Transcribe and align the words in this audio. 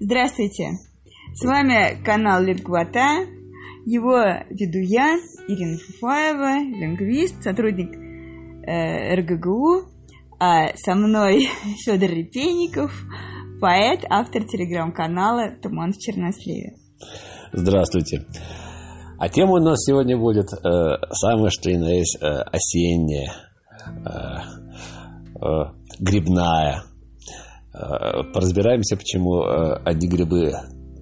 Здравствуйте! 0.00 0.72
С 1.34 1.44
вами 1.44 2.02
канал 2.02 2.42
Лингвата. 2.42 3.26
Его 3.86 4.18
веду 4.50 4.80
я, 4.80 5.16
Ирина 5.46 5.78
Фуфаева, 5.78 6.64
лингвист, 6.76 7.40
сотрудник 7.44 7.94
э, 8.66 9.14
РГГУ. 9.14 9.84
А 10.40 10.76
со 10.76 10.96
мной 10.96 11.48
Федор 11.84 12.10
Репейников, 12.10 12.92
поэт, 13.60 14.04
автор 14.10 14.42
телеграм-канала 14.44 15.54
«Туман 15.62 15.92
в 15.92 15.98
Черносливе». 15.98 16.74
Здравствуйте! 17.52 18.26
А 19.20 19.28
тема 19.28 19.52
у 19.52 19.62
нас 19.62 19.78
сегодня 19.84 20.18
будет 20.18 20.52
э, 20.52 20.58
самое 21.12 21.50
что 21.50 21.70
ни 21.70 21.76
на 21.76 21.92
есть 21.92 22.18
э, 22.20 22.26
осенняя, 22.26 23.32
э, 24.04 24.10
э, 25.36 25.72
грибная. 26.00 26.82
Э, 27.74 28.22
поразбираемся, 28.32 28.96
почему 28.96 29.42
э, 29.42 29.80
одни 29.84 30.08
грибы 30.08 30.52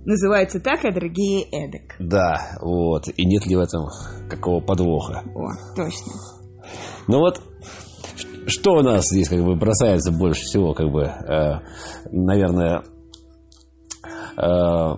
Называется 0.04 0.58
так, 0.58 0.84
а 0.84 0.92
другие 0.92 1.44
эдак. 1.44 1.94
Да, 2.00 2.56
вот. 2.60 3.04
И 3.16 3.24
нет 3.24 3.46
ли 3.46 3.54
в 3.54 3.60
этом 3.60 3.86
какого 4.28 4.60
подвоха? 4.60 5.22
О, 5.34 5.76
точно. 5.76 6.12
Ну 7.06 7.18
вот, 7.18 7.40
что 8.46 8.72
у 8.72 8.82
нас 8.82 9.06
здесь 9.08 9.28
как 9.28 9.44
бы 9.44 9.54
бросается 9.54 10.10
больше 10.10 10.42
всего, 10.42 10.74
как 10.74 10.90
бы, 10.90 11.02
э, 11.02 11.60
наверное, 12.10 12.82
э, 14.36 14.94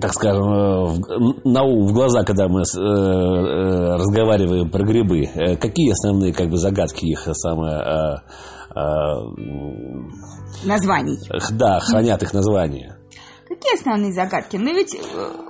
так 0.00 0.12
скажем, 0.12 0.44
э, 0.44 0.84
в, 0.86 1.44
на 1.44 1.62
ум, 1.62 1.86
в 1.86 1.92
глаза, 1.92 2.22
когда 2.22 2.48
мы 2.48 2.60
э, 2.60 2.64
э, 2.78 3.96
разговариваем 3.96 4.70
про 4.70 4.84
грибы. 4.84 5.26
Какие 5.60 5.92
основные 5.92 6.32
как 6.32 6.48
бы 6.48 6.56
загадки 6.56 7.06
их 7.06 7.26
самое... 7.32 8.22
Названий. 10.64 11.18
Да, 11.52 11.80
хранят 11.80 12.22
их 12.22 12.34
названия. 12.34 12.98
Какие 13.48 13.80
основные 13.80 14.12
загадки? 14.12 14.56
Ну 14.56 14.74
ведь 14.74 14.94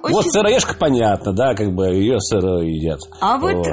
очень... 0.03 0.15
Вот 0.15 0.27
сыроежка 0.27 0.77
понятно, 0.79 1.33
да, 1.33 1.55
как 1.55 1.75
бы 1.75 1.87
ее 1.87 2.21
сырой 2.21 2.69
едят. 2.69 3.01
А 3.21 3.39
вот, 3.39 3.55
вот. 3.55 3.67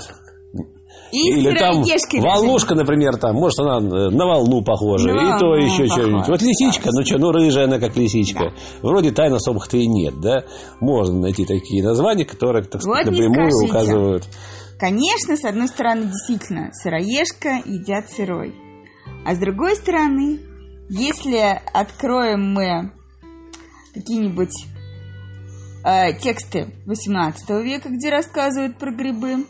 Или 1.13 1.55
там 1.57 1.83
волнушка, 2.21 2.73
например, 2.73 3.17
там, 3.17 3.35
может, 3.35 3.59
она 3.59 3.79
на 3.79 4.25
волну 4.25 4.63
похожа, 4.63 5.09
и 5.09 5.39
то 5.39 5.55
еще 5.55 5.85
что-нибудь. 5.87 6.27
Вот 6.27 6.41
лисичка, 6.41 6.89
ну 6.91 7.05
что, 7.05 7.19
ну 7.19 7.31
рыжая 7.31 7.65
она 7.65 7.79
как 7.79 7.95
лисичка. 7.95 8.53
Вроде 8.81 9.11
тайн 9.11 9.33
особых-то 9.33 9.77
и 9.77 9.85
нет, 9.85 10.19
да? 10.19 10.43
Можно 10.79 11.19
найти 11.19 11.45
такие 11.45 11.83
названия, 11.83 12.25
которые, 12.25 12.63
так 12.63 12.81
сказать, 12.81 13.05
напрямую 13.05 13.65
указывают. 13.65 14.23
Конечно, 14.79 15.37
с 15.37 15.45
одной 15.45 15.67
стороны, 15.67 16.05
действительно, 16.05 16.71
сыроежка 16.73 17.61
едят 17.63 18.09
сырой. 18.09 18.55
А 19.25 19.35
с 19.35 19.37
другой 19.37 19.75
стороны, 19.75 20.39
если 20.89 21.61
откроем 21.73 22.53
мы 22.53 22.91
какие-нибудь 23.93 24.65
э, 25.85 26.13
тексты 26.19 26.73
18 26.85 27.49
века, 27.63 27.89
где 27.89 28.09
рассказывают 28.09 28.77
про 28.77 28.91
грибы, 28.91 29.45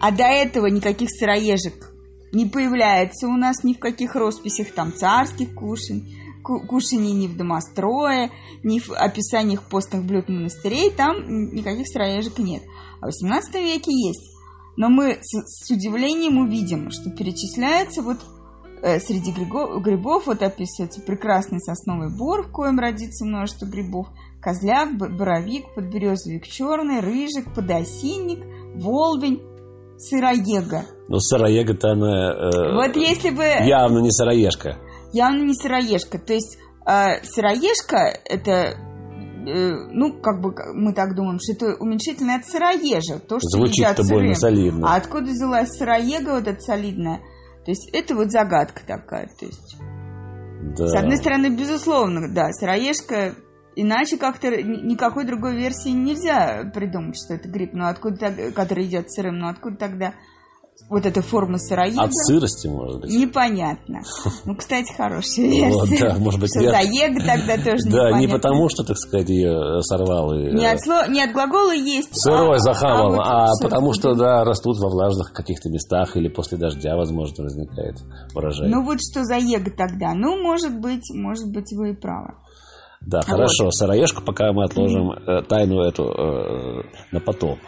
а 0.00 0.10
до 0.10 0.24
этого 0.24 0.66
никаких 0.66 1.08
сыроежек 1.10 1.92
не 2.32 2.46
появляется 2.46 3.26
у 3.26 3.36
нас 3.36 3.64
ни 3.64 3.74
в 3.74 3.78
каких 3.78 4.14
росписях 4.14 4.72
там 4.72 4.92
царских 4.92 5.54
кушаний, 5.54 6.18
кушаний 6.42 7.12
ни 7.12 7.26
в 7.26 7.36
домострое, 7.36 8.30
ни 8.62 8.78
в 8.78 8.90
описаниях 8.92 9.62
постных 9.64 10.04
блюд 10.04 10.28
монастырей, 10.28 10.90
там 10.90 11.52
никаких 11.52 11.86
сыроежек 11.88 12.38
нет. 12.38 12.62
А 13.00 13.06
в 13.06 13.06
18 13.06 13.54
веке 13.54 13.92
есть. 13.92 14.34
Но 14.76 14.88
мы 14.88 15.18
с, 15.20 15.66
с 15.66 15.70
удивлением 15.70 16.38
увидим, 16.38 16.90
что 16.90 17.10
перечисляется 17.10 18.02
вот 18.02 18.18
э, 18.82 19.00
среди 19.00 19.32
грибов, 19.32 19.82
грибов 19.82 20.26
вот 20.26 20.42
описывается 20.42 21.00
прекрасный 21.00 21.60
сосновый 21.60 22.16
бор, 22.16 22.46
в 22.46 22.52
коем 22.52 22.78
родится 22.78 23.24
множество 23.24 23.66
грибов, 23.66 24.06
козляк, 24.40 24.96
боровик, 24.96 25.74
подберезовик 25.74 26.46
черный, 26.46 27.00
рыжик, 27.00 27.52
подосинник, 27.54 28.38
волвень, 28.76 29.42
сыроега. 29.98 30.84
Ну, 31.08 31.18
сыроега-то 31.18 31.90
она... 31.90 32.32
Э, 32.32 32.74
вот 32.74 32.96
если 32.96 33.30
бы... 33.30 33.42
Явно 33.42 33.98
не 33.98 34.10
сыроежка. 34.10 34.78
Явно 35.12 35.42
не 35.42 35.54
сыроежка. 35.54 36.18
То 36.18 36.34
есть 36.34 36.58
э, 36.86 37.22
сыроежка 37.24 38.18
это 38.24 38.52
э, 39.46 39.72
ну, 39.90 40.20
как 40.20 40.40
бы 40.40 40.54
мы 40.74 40.94
так 40.94 41.14
думаем, 41.14 41.38
что 41.40 41.52
это 41.52 41.76
уменьшительное 41.80 42.36
от 42.36 42.46
сыроежа. 42.46 43.18
То, 43.18 43.38
что 43.38 43.58
Звучит-то 43.58 44.04
больно 44.04 44.34
солидно. 44.34 44.88
А 44.92 44.96
откуда 44.96 45.26
взялась 45.26 45.70
сыроега 45.70 46.34
вот 46.34 46.46
эта 46.46 46.60
солидная? 46.60 47.18
То 47.64 47.72
есть 47.72 47.90
это 47.92 48.14
вот 48.14 48.30
загадка 48.30 48.80
такая. 48.86 49.28
То 49.38 49.46
есть, 49.46 49.76
да. 50.76 50.86
С 50.86 50.94
одной 50.94 51.16
стороны, 51.16 51.48
безусловно, 51.48 52.32
да, 52.32 52.50
сыроежка 52.52 53.34
Иначе 53.80 54.16
как-то 54.16 54.48
никакой 54.50 55.24
другой 55.24 55.54
версии 55.54 55.90
нельзя 55.90 56.68
придумать, 56.74 57.14
что 57.16 57.34
это 57.34 57.48
гриб, 57.48 57.74
но 57.74 57.86
откуда, 57.86 58.50
который 58.52 58.86
идет 58.86 59.08
сырым, 59.12 59.38
но 59.38 59.50
откуда 59.50 59.76
тогда 59.76 60.14
вот 60.90 61.06
эта 61.06 61.22
форма 61.22 61.58
сыроеда? 61.58 62.02
От 62.02 62.10
сырости, 62.12 62.66
может 62.66 63.02
быть. 63.02 63.10
Непонятно. 63.12 64.00
Ну, 64.44 64.56
кстати, 64.56 64.92
хорошая 64.96 65.46
версия. 65.46 65.70
Вот, 65.70 65.88
да, 66.00 66.16
может 66.18 66.40
быть, 66.40 66.50
что 66.50 66.60
нет. 66.60 66.72
заега 66.72 67.20
тогда 67.24 67.56
тоже 67.56 67.84
Да, 67.90 68.18
не 68.18 68.26
потому, 68.26 68.68
что, 68.68 68.82
так 68.82 68.96
сказать, 68.96 69.28
ее 69.28 69.80
сорвал 69.82 70.32
и... 70.32 70.52
Не 70.54 70.66
от, 70.66 71.08
не 71.08 71.22
от 71.22 71.32
глагола 71.32 71.74
есть. 71.74 72.08
Сырой 72.12 72.56
а, 72.56 72.58
захавал, 72.58 73.12
а, 73.12 73.46
вот 73.52 73.60
а 73.60 73.62
потому 73.62 73.92
что, 73.92 74.14
да, 74.14 74.42
растут 74.42 74.78
во 74.78 74.88
влажных 74.88 75.32
каких-то 75.32 75.68
местах 75.68 76.16
или 76.16 76.28
после 76.28 76.58
дождя, 76.58 76.96
возможно, 76.96 77.44
возникает 77.44 77.96
урожай. 78.34 78.68
Ну, 78.68 78.84
вот 78.84 78.98
что 79.00 79.22
заега 79.22 79.70
тогда? 79.70 80.14
Ну, 80.14 80.42
может 80.42 80.80
быть, 80.80 81.10
может 81.14 81.48
быть, 81.52 81.72
вы 81.72 81.90
и 81.90 81.94
правы. 81.94 82.34
Да, 83.00 83.20
хорошо. 83.22 83.64
Вот. 83.64 83.74
Сыроежку 83.74 84.22
пока 84.22 84.52
мы 84.52 84.64
отложим 84.64 85.12
э, 85.12 85.42
тайну 85.42 85.80
эту 85.80 86.04
э, 86.04 86.82
на 87.12 87.20
потом. 87.20 87.58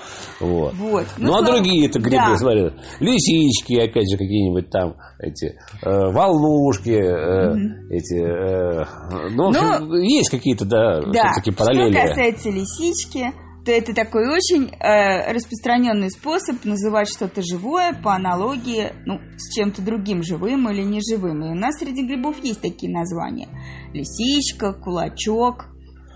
Вот. 0.40 0.74
вот. 0.74 1.06
Ну, 1.18 1.28
ну 1.28 1.38
а 1.38 1.42
другие 1.42 1.86
это 1.86 2.00
грибы, 2.00 2.30
да. 2.30 2.36
смотри, 2.36 2.70
лисички, 2.98 3.74
опять 3.74 4.10
же, 4.10 4.18
какие-нибудь 4.18 4.70
там 4.70 4.96
эти 5.18 5.56
э, 5.82 6.12
волнушки, 6.12 6.90
э, 6.90 7.50
угу. 7.52 7.94
эти. 7.94 8.20
Э, 8.20 8.84
ну, 9.30 9.44
в 9.44 9.48
общем, 9.48 9.88
ну, 9.88 9.96
есть 9.96 10.30
какие-то, 10.30 10.64
да, 10.64 11.00
да. 11.00 11.32
все-таки 11.32 11.52
параллели. 11.52 11.92
Что 11.92 12.08
касается 12.08 12.50
лисички, 12.50 13.32
это 13.66 13.94
такой 13.94 14.28
очень 14.28 14.70
э, 14.70 15.32
распространенный 15.32 16.10
способ 16.10 16.64
называть 16.64 17.08
что-то 17.08 17.42
живое 17.42 17.92
по 17.92 18.14
аналогии 18.14 18.92
ну, 19.06 19.20
с 19.36 19.54
чем-то 19.54 19.82
другим, 19.82 20.22
живым 20.22 20.70
или 20.70 20.82
неживым. 20.82 21.44
И 21.44 21.48
у 21.50 21.54
нас 21.54 21.78
среди 21.78 22.06
грибов 22.06 22.42
есть 22.42 22.60
такие 22.60 22.92
названия. 22.92 23.48
Лисичка, 23.92 24.72
кулачок, 24.72 25.66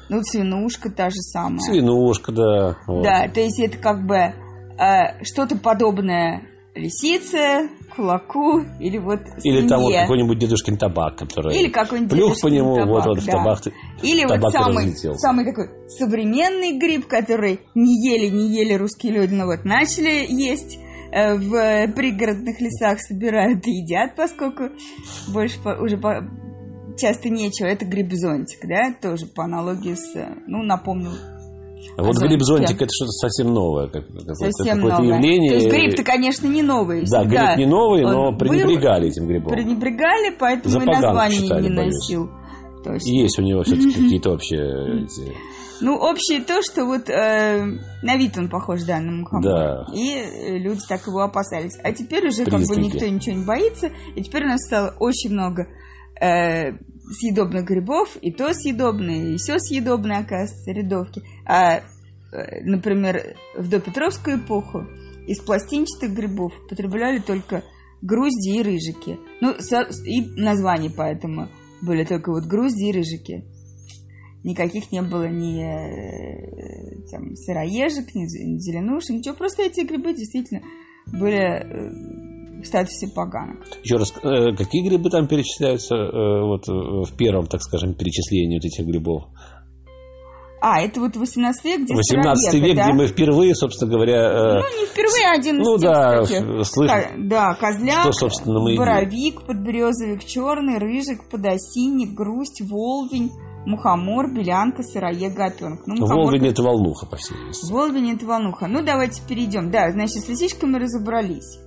ну, 0.09 0.23
свинушка 0.23 0.91
та 0.91 1.11
же 1.11 1.17
самая. 1.17 1.61
Свинушка, 1.61 2.33
да. 2.33 2.77
Вот. 2.87 3.05
Да, 3.05 3.29
то 3.29 3.41
есть 3.41 3.61
это 3.61 3.79
как 3.79 4.07
бы 4.07 4.17
э, 4.17 5.25
что-то 5.25 5.57
подобное 5.57 6.43
лисице, 6.75 7.71
кулаку 7.97 8.61
или 8.79 8.99
вот. 8.99 9.21
Или 9.43 9.67
там 9.67 9.81
вот 9.81 9.95
какой-нибудь 9.95 10.39
дедушкин 10.39 10.77
табак, 10.77 11.17
который 11.17 11.57
или 11.57 11.69
какой-нибудь 11.69 12.11
плюх 12.11 12.41
по 12.41 12.49
нему, 12.49 12.77
табак, 12.77 12.89
вот 12.89 13.07
он 13.07 13.15
да. 13.15 13.21
в 13.21 13.27
табак 13.27 13.61
Или 14.03 14.23
табак 14.23 14.43
вот 14.43 14.53
самый, 14.53 14.97
самый 15.17 15.45
такой 15.45 15.71
современный 15.89 16.79
гриб, 16.79 17.07
который 17.07 17.61
не 17.75 18.11
ели, 18.11 18.29
не 18.29 18.55
ели 18.55 18.75
русские 18.75 19.13
люди, 19.13 19.35
но 19.35 19.47
вот 19.47 19.65
начали 19.65 20.27
есть 20.29 20.79
э, 21.13 21.35
в 21.35 21.93
пригородных 21.93 22.61
лесах 22.61 23.01
собирают 23.01 23.67
и 23.67 23.71
едят, 23.71 24.17
поскольку 24.17 24.71
больше 25.29 25.61
по, 25.63 25.71
уже 25.81 25.97
по, 25.97 26.29
часто 26.97 27.29
нечего. 27.29 27.67
Это 27.67 27.85
гриб-зонтик, 27.85 28.61
да, 28.63 28.95
тоже 29.01 29.27
по 29.27 29.45
аналогии 29.45 29.95
с, 29.95 30.15
ну, 30.47 30.63
напомню, 30.63 31.11
вот 31.97 32.17
а 32.17 32.27
гриб-зонтик 32.27 32.77
это 32.77 32.91
что-то 32.93 33.13
совсем 33.13 33.53
новое, 33.53 33.89
как, 33.89 34.05
совсем 34.35 34.77
какое-то 34.77 35.03
новое. 35.03 35.17
явление. 35.17 35.51
То 35.51 35.57
есть 35.57 35.69
гриб-то, 35.69 36.03
конечно, 36.03 36.47
не 36.47 36.63
новый. 36.63 37.05
Да, 37.11 37.25
гриб 37.25 37.59
не 37.59 37.67
новый, 37.67 38.03
но 38.03 38.37
пренебрегали 38.37 39.09
этим 39.09 39.27
грибом. 39.27 39.53
Пренебрегали, 39.53 40.35
поэтому 40.39 40.83
и 40.83 40.87
название 40.87 41.61
не 41.61 41.69
носил. 41.69 42.31
Точно. 42.85 43.09
Есть 43.09 43.39
у 43.39 43.43
него 43.43 43.63
все-таки 43.63 43.93
какие-то 44.03 44.33
общие... 44.33 45.07
Ну, 45.81 45.97
общее 45.97 46.41
то, 46.41 46.63
что 46.63 46.85
вот 46.87 47.11
э, 47.11 47.65
на 48.03 48.17
вид 48.17 48.39
он 48.39 48.49
похож, 48.49 48.85
да, 48.85 49.01
на 49.01 49.11
Мухаммада. 49.11 49.87
Да. 49.89 49.93
И 49.93 50.59
люди 50.59 50.81
так 50.89 51.05
его 51.07 51.21
опасались. 51.21 51.77
А 51.83 51.93
теперь 51.93 52.29
уже 52.29 52.45
Признаки. 52.45 52.67
как 52.67 52.77
бы 52.77 52.83
никто 52.83 53.07
ничего 53.07 53.37
не 53.37 53.45
боится. 53.45 53.91
И 54.15 54.23
теперь 54.23 54.45
у 54.45 54.49
нас 54.49 54.61
стало 54.65 54.95
очень 55.01 55.33
много 55.33 55.67
э, 56.21 56.75
съедобных 57.11 57.65
грибов, 57.65 58.17
и 58.21 58.33
то 58.33 58.53
съедобные, 58.53 59.35
и 59.35 59.37
все 59.37 59.59
съедобные, 59.59 60.19
оказывается, 60.19 60.73
рядовки. 60.73 61.23
А, 61.45 61.79
э, 61.79 62.63
например, 62.63 63.37
в 63.57 63.69
допетровскую 63.69 64.39
эпоху 64.39 64.87
из 65.27 65.41
пластинчатых 65.41 66.15
грибов 66.15 66.53
потребляли 66.69 67.19
только 67.19 67.63
грузди 68.03 68.59
и 68.59 68.63
рыжики. 68.63 69.19
Ну, 69.41 69.55
и 70.05 70.41
названия 70.41 70.91
поэтому 70.95 71.49
были 71.83 72.05
только 72.05 72.31
вот 72.31 72.45
грузди 72.45 72.91
и 72.91 72.93
рыжики. 72.93 73.45
Никаких 74.43 74.93
не 74.93 75.01
было 75.01 75.27
ни 75.27 75.63
э, 75.65 77.07
там, 77.11 77.35
сыроежек, 77.35 78.15
ни 78.15 78.27
зеленушек, 78.59 79.17
ничего. 79.17 79.35
Просто 79.35 79.63
эти 79.63 79.87
грибы 79.87 80.13
действительно 80.13 80.61
были 81.07 81.39
э, 81.39 82.34
в 82.65 82.67
статусе 82.67 83.09
поганок. 83.15 83.59
Еще 83.83 83.97
раз, 83.97 84.13
э, 84.23 84.57
какие 84.57 84.89
грибы 84.89 85.11
там 85.11 85.29
перечисляются 85.29 85.95
э, 85.95 86.43
вот, 86.43 86.67
в 86.67 87.17
первом, 87.17 87.47
так 87.47 87.63
скажем, 87.63 87.95
перечислении 87.95 88.57
вот 88.57 88.65
этих 88.65 88.85
грибов? 88.87 89.25
А, 90.67 90.81
это 90.81 90.99
вот 90.99 91.15
18 91.15 91.65
век, 91.65 91.81
где 91.83 91.95
18 91.95 92.55
век, 92.55 92.77
да? 92.77 92.85
где 92.85 92.93
мы 92.95 93.07
впервые, 93.07 93.55
собственно 93.55 93.91
говоря... 93.91 94.31
Э, 94.31 94.55
ну, 94.55 94.81
не 94.81 94.87
впервые, 94.87 95.27
а 95.29 95.35
один 95.39 95.61
из 95.61 95.67
Ну, 95.67 95.77
да, 95.77 96.25
слышь, 96.65 96.91
Да, 97.19 97.55
козляк, 97.55 98.01
что, 98.01 98.13
собственно, 98.13 98.61
мы 98.61 98.75
боровик, 98.75 99.43
подберезовик 99.47 100.25
черный, 100.25 100.79
рыжик, 100.79 101.29
подосинник, 101.29 102.15
грусть, 102.15 102.63
волвень, 102.63 103.31
мухомор, 103.67 104.33
белянка, 104.33 104.83
сыроега, 104.83 105.35
гапенок. 105.35 105.87
Ну, 105.87 105.97
мухомор... 105.97 106.25
Волвень– 106.25 106.47
это 106.49 106.63
волнуха, 106.63 107.05
по 107.05 107.17
всей 107.17 107.35
видимости. 107.35 107.71
Волвень– 107.71 108.13
это 108.15 108.25
волнуха. 108.25 108.67
Ну, 108.67 108.83
давайте 108.83 109.21
перейдем. 109.29 109.71
Да, 109.71 109.91
значит, 109.91 110.25
с 110.25 110.29
лисичками 110.29 110.79
разобрались. 110.79 111.59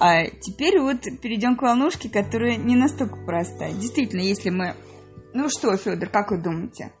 А 0.00 0.24
теперь 0.24 0.80
вот 0.80 1.02
перейдем 1.20 1.56
к 1.56 1.62
волнушке, 1.62 2.08
которая 2.08 2.56
не 2.56 2.74
настолько 2.74 3.16
простая. 3.26 3.72
Действительно, 3.74 4.22
если 4.22 4.48
мы... 4.48 4.74
Ну 5.34 5.48
что, 5.50 5.76
Федор, 5.76 6.08
как 6.08 6.30
вы 6.30 6.42
думаете? 6.42 6.92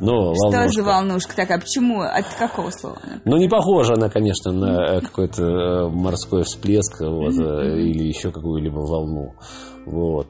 Ну, 0.00 0.34
Что 0.34 0.50
волнушка. 0.50 0.68
за 0.72 0.82
волнушка 0.82 1.36
такая? 1.36 1.60
Почему? 1.60 2.00
От 2.00 2.24
какого 2.38 2.70
слова? 2.70 2.98
Ну, 3.24 3.36
не 3.36 3.48
похожа 3.48 3.94
она, 3.94 4.08
конечно, 4.08 4.50
на 4.50 4.96
э, 4.96 5.00
какой-то 5.00 5.44
э, 5.44 5.88
морской 5.90 6.42
всплеск 6.42 7.00
вот, 7.00 7.38
э, 7.38 7.78
или 7.78 8.08
еще 8.08 8.32
какую-либо 8.32 8.78
волну. 8.78 9.34
Вот. 9.86 10.28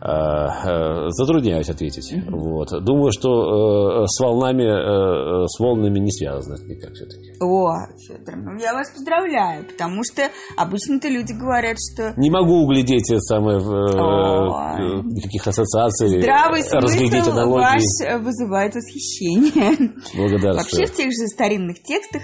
Э, 0.00 0.06
э, 0.06 1.10
затрудняюсь 1.10 1.68
ответить. 1.68 2.12
Mm-hmm. 2.12 2.30
Вот. 2.30 2.68
Думаю, 2.84 3.10
что 3.10 4.04
э, 4.04 4.06
с 4.06 4.20
волнами, 4.20 4.62
э, 4.62 5.46
с 5.48 5.58
волнами 5.58 5.98
не 5.98 6.12
связано 6.12 6.54
никак 6.68 6.92
все-таки. 6.92 7.32
О, 7.40 7.74
Федор, 8.06 8.36
ну 8.36 8.60
я 8.60 8.74
вас 8.74 8.92
поздравляю, 8.92 9.66
потому 9.66 10.04
что 10.04 10.30
обычно-то 10.56 11.08
люди 11.08 11.32
говорят, 11.32 11.78
что... 11.78 12.14
Не 12.16 12.30
могу 12.30 12.62
углядеть 12.62 13.10
это 13.10 13.20
самое, 13.22 13.58
э, 13.58 15.02
никаких 15.02 15.48
ассоциаций, 15.48 16.20
Здравый 16.20 16.62
смысл 16.62 17.50
ваш 17.50 17.82
вызывает 18.22 18.76
восхищение. 18.76 19.94
Вообще 20.14 20.86
в 20.86 20.94
тех 20.94 21.06
же 21.06 21.26
старинных 21.26 21.82
текстах 21.82 22.22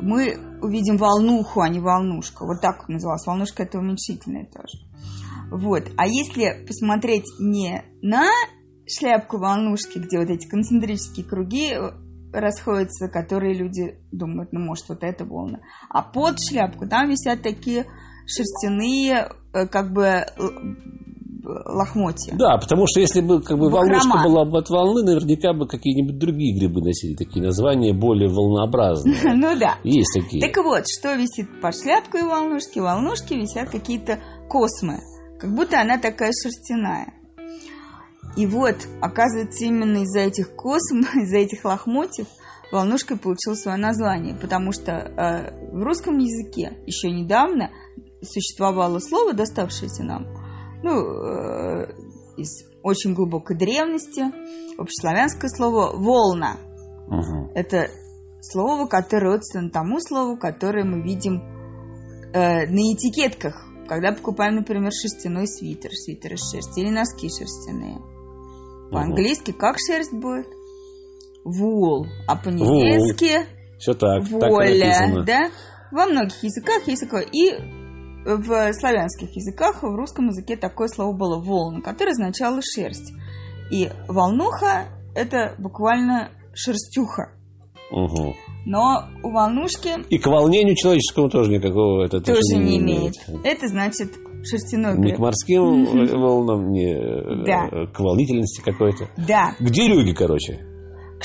мы 0.00 0.38
увидим 0.62 0.96
волнуху, 0.96 1.60
а 1.60 1.68
не 1.68 1.80
волнушку. 1.80 2.46
Вот 2.46 2.62
так 2.62 2.88
называлась. 2.88 3.26
Волнушка 3.26 3.64
это 3.64 3.78
уменьшительное 3.78 4.46
тоже. 4.46 4.78
Вот. 5.50 5.84
А 5.96 6.06
если 6.06 6.64
посмотреть 6.66 7.26
не 7.38 7.82
на 8.02 8.28
шляпку 8.86 9.38
волнушки, 9.38 9.98
где 9.98 10.18
вот 10.18 10.28
эти 10.28 10.48
концентрические 10.48 11.24
круги 11.24 11.72
э, 11.72 11.90
расходятся, 12.32 13.08
которые 13.08 13.54
люди 13.54 13.98
думают, 14.12 14.52
ну, 14.52 14.60
может, 14.60 14.88
вот 14.88 15.02
это 15.02 15.24
волна. 15.24 15.60
А 15.88 16.02
под 16.02 16.36
шляпку 16.40 16.86
там 16.88 17.08
висят 17.08 17.42
такие 17.42 17.86
шерстяные, 18.26 19.28
э, 19.52 19.66
как 19.66 19.92
бы, 19.92 20.26
лохмотья. 21.44 22.34
Да, 22.36 22.56
потому 22.58 22.86
что 22.86 23.00
если 23.00 23.20
бы 23.20 23.42
как 23.42 23.58
бы 23.58 23.68
волнушка 23.70 24.18
была 24.24 24.44
бы 24.44 24.58
от 24.58 24.68
волны, 24.70 25.02
наверняка 25.02 25.52
бы 25.52 25.66
какие-нибудь 25.66 26.18
другие 26.18 26.58
грибы 26.58 26.80
носили 26.80 27.14
такие 27.14 27.44
названия 27.44 27.92
более 27.92 28.28
волнообразные. 28.28 29.14
Ну 29.34 29.58
да. 29.58 29.76
Есть 29.84 30.12
такие. 30.14 30.40
Так 30.40 30.56
вот, 30.64 30.84
что 30.88 31.14
висит 31.14 31.60
под 31.60 31.74
шляпкой 31.74 32.22
волнушки? 32.22 32.78
Волнушки 32.78 33.34
висят 33.34 33.68
какие-то 33.68 34.20
космы 34.48 35.00
как 35.44 35.52
будто 35.52 35.78
она 35.78 35.98
такая 35.98 36.32
шерстяная. 36.32 37.12
И 38.34 38.46
вот, 38.46 38.76
оказывается, 39.02 39.66
именно 39.66 39.98
из-за 39.98 40.20
этих 40.20 40.56
косм, 40.56 41.00
из-за 41.20 41.36
этих 41.36 41.66
лохмотьев 41.66 42.26
волнушкой 42.72 43.18
получил 43.18 43.54
свое 43.54 43.76
название, 43.76 44.34
потому 44.34 44.72
что 44.72 44.92
э, 44.92 45.70
в 45.70 45.82
русском 45.82 46.16
языке 46.16 46.78
еще 46.86 47.10
недавно 47.10 47.70
существовало 48.22 49.00
слово, 49.00 49.34
доставшееся 49.34 50.02
нам, 50.02 50.26
ну, 50.82 50.92
э, 50.92 51.92
из 52.38 52.64
очень 52.82 53.12
глубокой 53.12 53.58
древности, 53.58 54.24
общеславянское 54.78 55.50
слово 55.50 55.94
«волна». 55.94 56.56
Угу. 57.08 57.52
Это 57.54 57.90
слово, 58.40 58.86
которое 58.86 59.34
родственно 59.34 59.68
тому 59.68 60.00
слову, 60.00 60.38
которое 60.38 60.84
мы 60.86 61.02
видим 61.02 61.42
э, 62.32 62.66
на 62.66 62.80
этикетках 62.94 63.73
когда 63.86 64.12
покупаем, 64.12 64.56
например, 64.56 64.90
шерстяной 64.92 65.46
свитер, 65.46 65.90
свитер 65.92 66.34
из 66.34 66.50
шерсти, 66.50 66.80
или 66.80 66.90
носки 66.90 67.28
шерстяные. 67.28 67.98
По-английски 68.90 69.52
как 69.52 69.76
шерсть 69.78 70.12
будет? 70.12 70.46
Вул. 71.44 72.06
А 72.26 72.36
по-немецки... 72.36 73.46
Все 73.78 73.92
так, 73.92 74.22
воля, 74.28 75.24
да? 75.26 75.50
Во 75.90 76.06
многих 76.06 76.42
языках 76.42 76.86
есть 76.86 77.02
такое. 77.02 77.22
И 77.22 77.52
в 78.24 78.72
славянских 78.72 79.36
языках, 79.36 79.82
в 79.82 79.94
русском 79.94 80.28
языке 80.28 80.56
такое 80.56 80.88
слово 80.88 81.14
было 81.14 81.38
волн, 81.38 81.82
которое 81.82 82.12
означало 82.12 82.60
шерсть. 82.62 83.12
И 83.70 83.90
волнуха– 84.08 84.86
это 85.14 85.54
буквально 85.58 86.30
шерстюха. 86.54 87.32
Угу. 87.90 88.34
Но 88.66 89.04
у 89.22 89.30
волнушки... 89.30 89.90
И 90.08 90.18
к 90.18 90.26
волнению 90.26 90.74
человеческому 90.74 91.28
тоже 91.28 91.50
никакого 91.50 92.04
это 92.04 92.20
тоже 92.20 92.40
не, 92.54 92.78
имеет. 92.78 93.14
имеет. 93.28 93.44
Это 93.44 93.68
значит 93.68 94.12
шерстяной. 94.44 94.98
Не 94.98 95.12
к 95.12 95.18
морским 95.18 95.84
волнам, 96.18 96.70
не 96.70 96.94
да. 97.44 97.86
к 97.92 98.00
волнительности 98.00 98.62
какой-то. 98.62 99.08
Да. 99.16 99.54
К 99.58 99.70
дерюге, 99.70 100.14
короче 100.14 100.60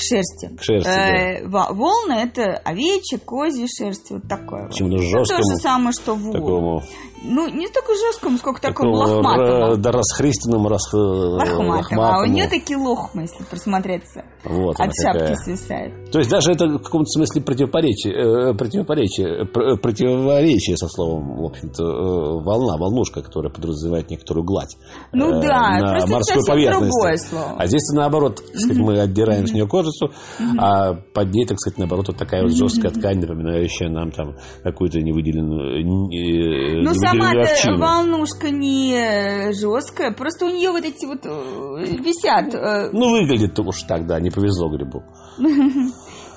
шерсти. 0.00 0.56
К 0.56 0.62
шерсти, 0.62 0.88
э, 0.88 1.48
да. 1.48 1.68
Волны 1.70 2.12
это 2.12 2.54
овечья, 2.64 3.18
козья 3.18 3.66
шерсть, 3.66 4.10
вот 4.10 4.22
такое. 4.28 4.70
Чем-то 4.70 4.98
жесткому. 4.98 5.42
То 5.42 5.50
же 5.50 5.56
самое, 5.56 5.92
что 5.92 6.14
вол. 6.14 6.32
Такому 6.32 6.82
ну, 7.22 7.48
не 7.48 7.66
столько 7.66 7.92
жесткому, 7.94 8.38
сколько 8.38 8.60
такому 8.60 8.92
лохматому. 8.92 9.76
Да, 9.76 9.92
расхристанному, 9.92 10.68
рас... 10.68 10.92
лохматому. 10.92 11.68
лохматому. 11.70 12.02
А 12.02 12.22
у 12.22 12.26
нее 12.26 12.48
такие 12.48 12.78
лохмы, 12.78 13.22
если 13.22 13.44
присмотреться. 13.44 14.24
Вот 14.44 14.80
От 14.80 14.90
шапки 15.02 15.20
какая. 15.20 15.36
свисает. 15.36 16.10
То 16.10 16.18
есть 16.18 16.30
даже 16.30 16.52
это 16.52 16.66
в 16.66 16.82
каком-то 16.82 17.06
смысле 17.06 17.42
противопоречие, 17.42 18.14
э, 18.14 18.54
противопоречие, 18.54 19.44
противоречие 19.46 20.76
со 20.76 20.88
словом, 20.88 21.36
в 21.36 21.44
общем-то, 21.44 21.84
э, 21.84 22.42
волна, 22.42 22.76
волнушка, 22.78 23.22
которая 23.22 23.52
подразумевает 23.52 24.10
некоторую 24.10 24.44
гладь. 24.44 24.76
Ну 25.12 25.38
э, 25.38 25.42
да, 25.42 25.78
на 25.78 26.06
морской 26.06 26.42
поверхности. 26.46 26.90
другое 26.90 27.16
слово. 27.16 27.56
А 27.58 27.66
здесь 27.66 27.86
наоборот, 27.92 28.36
так 28.36 28.56
сказать, 28.56 28.78
мы 28.78 28.98
отдираем 28.98 29.46
с 29.46 29.52
нее 29.52 29.66
кожицу, 29.66 30.10
а 30.58 30.94
под 30.94 31.30
ней, 31.32 31.46
так 31.46 31.58
сказать, 31.58 31.78
наоборот, 31.78 32.08
вот 32.08 32.16
такая 32.16 32.42
вот 32.42 32.52
жесткая 32.52 32.92
ткань, 32.92 33.20
напоминающая 33.20 33.88
нам 33.88 34.10
там 34.10 34.36
какую-то 34.62 35.00
невыделенную 35.00 35.84
ну, 35.84 36.94
сама 37.10 37.76
волнушка 37.76 38.50
не 38.50 39.52
жесткая, 39.52 40.12
просто 40.12 40.46
у 40.46 40.48
нее 40.48 40.70
вот 40.70 40.84
эти 40.84 41.06
вот 41.06 41.24
э, 41.24 41.96
висят. 41.98 42.54
Э, 42.54 42.90
ну, 42.92 43.10
выглядит 43.10 43.58
уж 43.58 43.82
так, 43.82 44.06
да, 44.06 44.20
не 44.20 44.30
повезло 44.30 44.68
грибу. 44.68 45.02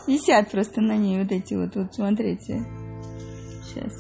Висят 0.08 0.52
просто 0.52 0.82
на 0.82 0.98
ней 0.98 1.22
вот 1.22 1.32
эти 1.32 1.54
вот, 1.54 1.76
вот 1.76 1.94
смотрите. 1.94 2.66
Сейчас. 3.64 3.94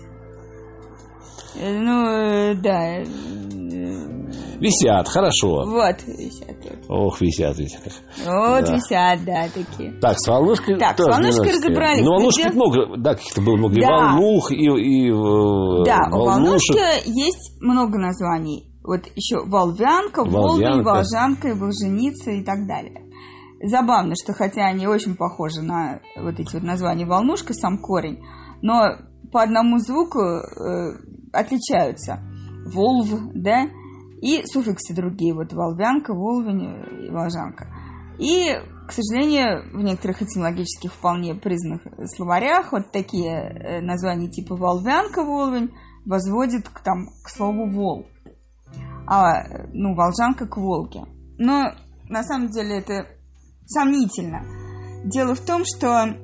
Э, 1.56 1.80
ну, 1.80 2.56
да. 2.62 3.04
Висят, 4.64 5.10
хорошо. 5.10 5.66
Вот, 5.66 5.96
висят. 6.08 6.56
Ох, 6.88 7.20
висят 7.20 7.58
ведь. 7.58 7.78
Вот 8.26 8.66
да. 8.66 8.76
висят, 8.76 9.26
да, 9.26 9.48
такие. 9.54 9.92
Так, 10.00 10.18
с 10.18 10.26
волнушкой 10.26 10.80
Так, 10.80 10.98
с 10.98 11.06
волнушкой 11.06 11.52
разобрались. 11.52 12.06
Ну, 12.06 12.12
волнушки 12.12 12.42
где... 12.44 12.52
много, 12.54 12.98
да, 12.98 13.16
каких-то 13.16 13.42
было 13.42 13.58
много. 13.58 13.76
Да. 13.76 13.82
И 13.82 13.86
волнух, 13.86 14.52
и, 14.52 14.56
и 14.56 15.10
э, 15.10 15.84
Да, 15.84 16.00
волнушек. 16.10 16.14
у 16.14 16.26
волнушки 16.26 17.10
есть 17.10 17.62
много 17.62 18.00
названий. 18.00 18.72
Вот 18.86 19.02
еще 19.16 19.46
волвянка, 19.46 20.24
волвень, 20.24 20.82
волжанка, 20.82 21.50
и 21.50 21.54
волженица 21.54 22.32
и 22.32 22.42
так 22.42 22.66
далее. 22.66 23.04
Забавно, 23.62 24.14
что 24.16 24.34
хотя 24.34 24.68
они 24.68 24.88
очень 24.88 25.18
похожи 25.18 25.62
на 25.62 26.00
вот 26.16 26.40
эти 26.40 26.54
вот 26.54 26.64
названия 26.64 27.06
волнушка, 27.06 27.54
сам 27.54 27.80
корень, 27.80 28.24
но 28.62 28.96
по 29.30 29.44
одному 29.44 29.80
звуку 29.80 30.20
э, 30.22 30.94
отличаются. 31.34 32.20
Волв, 32.74 33.10
да, 33.34 33.68
и 34.24 34.42
суффиксы 34.46 34.96
другие, 34.96 35.34
вот 35.34 35.52
волвянка, 35.52 36.14
волвень 36.14 37.08
и 37.08 37.10
волжанка. 37.10 37.68
И, 38.18 38.56
к 38.88 38.94
сожалению, 38.94 39.70
в 39.74 39.84
некоторых 39.84 40.22
этимологических 40.22 40.94
вполне 40.94 41.36
признанных 41.36 41.82
словарях 42.16 42.72
вот 42.72 42.92
такие 42.94 43.34
э, 43.34 43.82
названия 43.82 44.30
типа 44.30 44.56
волвянка, 44.56 45.26
волвень 45.26 45.74
возводят 46.06 46.70
к, 46.70 46.80
там, 46.80 47.08
к 47.22 47.30
слову 47.30 47.70
вол, 47.70 48.08
а, 49.08 49.44
ну, 49.74 49.94
волжанка 49.94 50.48
к 50.48 50.56
волке. 50.56 51.02
Но 51.38 51.74
на 52.08 52.24
самом 52.24 52.48
деле 52.48 52.78
это 52.78 53.06
сомнительно. 53.66 54.46
Дело 55.04 55.36
в 55.36 55.42
том, 55.42 55.64
что 55.66 56.16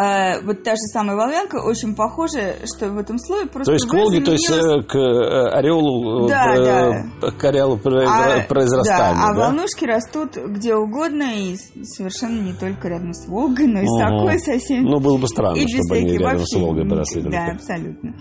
а, 0.00 0.40
вот 0.42 0.62
та 0.62 0.72
же 0.72 0.82
самая 0.92 1.16
волвянка 1.16 1.56
очень 1.56 1.96
похожа, 1.96 2.54
что 2.64 2.88
в 2.90 2.98
этом 2.98 3.18
слое 3.18 3.46
просто... 3.46 3.72
То 3.72 3.72
есть 3.72 3.88
к 3.88 3.92
Волге, 3.92 4.20
то 4.20 4.30
есть 4.30 4.48
э, 4.48 4.82
к 4.82 4.94
э, 4.94 5.48
ореолу, 5.48 6.28
да, 6.28 6.54
э, 6.54 7.02
да. 7.20 7.30
к 7.32 7.44
ореолу 7.44 7.74
а, 7.74 8.46
произрастания, 8.48 9.16
да? 9.16 9.28
А 9.28 9.34
да? 9.34 9.40
волнушки 9.40 9.84
растут 9.84 10.36
где 10.36 10.76
угодно 10.76 11.24
и 11.34 11.56
совершенно 11.82 12.40
не 12.40 12.52
только 12.52 12.86
рядом 12.86 13.12
с 13.12 13.26
Волгой, 13.26 13.66
но 13.66 13.80
и 13.80 13.86
с 13.86 14.00
Окой 14.00 14.38
совсем. 14.38 14.84
Ну, 14.84 15.00
было 15.00 15.18
бы 15.18 15.26
странно, 15.26 15.56
чтобы 15.56 15.96
они 15.96 16.16
рядом 16.16 16.46
с 16.46 16.54
Волгой 16.56 16.88
поросли. 16.88 17.22
Да, 17.22 17.46
абсолютно. 17.54 18.14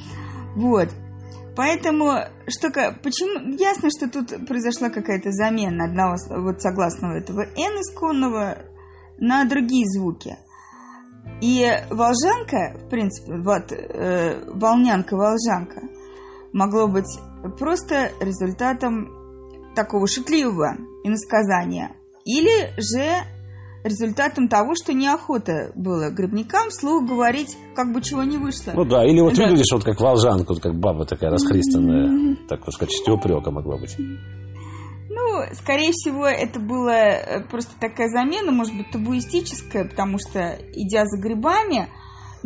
Вот. 0.56 0.90
Поэтому, 1.56 2.14
что, 2.48 2.70
почему, 3.04 3.56
ясно, 3.56 3.90
что 3.96 4.10
тут 4.10 4.48
произошла 4.48 4.90
какая-то 4.90 5.32
замена 5.32 5.86
одного, 5.86 6.16
вот 6.42 6.60
согласного 6.60 7.18
этого 7.18 7.42
«н» 7.42 7.74
исконного 7.82 8.58
на 9.20 9.46
другие 9.46 9.86
звуки. 9.86 10.38
И 11.42 11.66
волжанка, 11.90 12.78
в 12.80 12.90
принципе, 12.90 13.38
вот 13.38 13.72
э, 13.72 14.44
волнянка-волжанка, 14.48 15.82
могло 16.52 16.88
быть 16.88 17.20
просто 17.60 18.12
результатом 18.20 19.10
такого 19.76 20.08
шутливого 20.08 20.76
иносказания. 21.04 21.92
Или 22.26 22.74
же 22.82 23.24
результатом 23.84 24.48
того, 24.48 24.74
что 24.76 24.94
неохота 24.94 25.72
было 25.76 26.10
грибникам 26.10 26.70
вслух 26.70 27.08
говорить, 27.08 27.56
как 27.76 27.94
бы 27.94 28.02
чего 28.02 28.24
не 28.24 28.38
вышло. 28.38 28.72
Ну 28.74 28.86
да, 28.86 29.06
или 29.06 29.22
вот 29.22 29.36
да. 29.36 29.44
выглядишь 29.44 29.72
вот 29.72 29.84
как 29.84 30.00
волжанка, 30.00 30.54
вот 30.54 30.62
как 30.62 30.76
баба 30.76 31.06
такая 31.06 31.32
расхристанная, 31.32 32.36
так 32.50 32.66
вот 32.66 32.76
качестве 32.76 33.14
упрека 33.14 33.52
могла 33.52 33.78
быть. 33.78 33.96
Скорее 35.54 35.92
всего, 35.92 36.26
это 36.26 36.60
была 36.60 36.98
э, 36.98 37.44
просто 37.44 37.72
такая 37.80 38.10
замена, 38.10 38.52
может 38.52 38.76
быть, 38.76 38.92
табуистическая, 38.92 39.86
потому 39.86 40.18
что, 40.20 40.58
идя 40.74 41.06
за 41.06 41.22
грибами, 41.22 41.90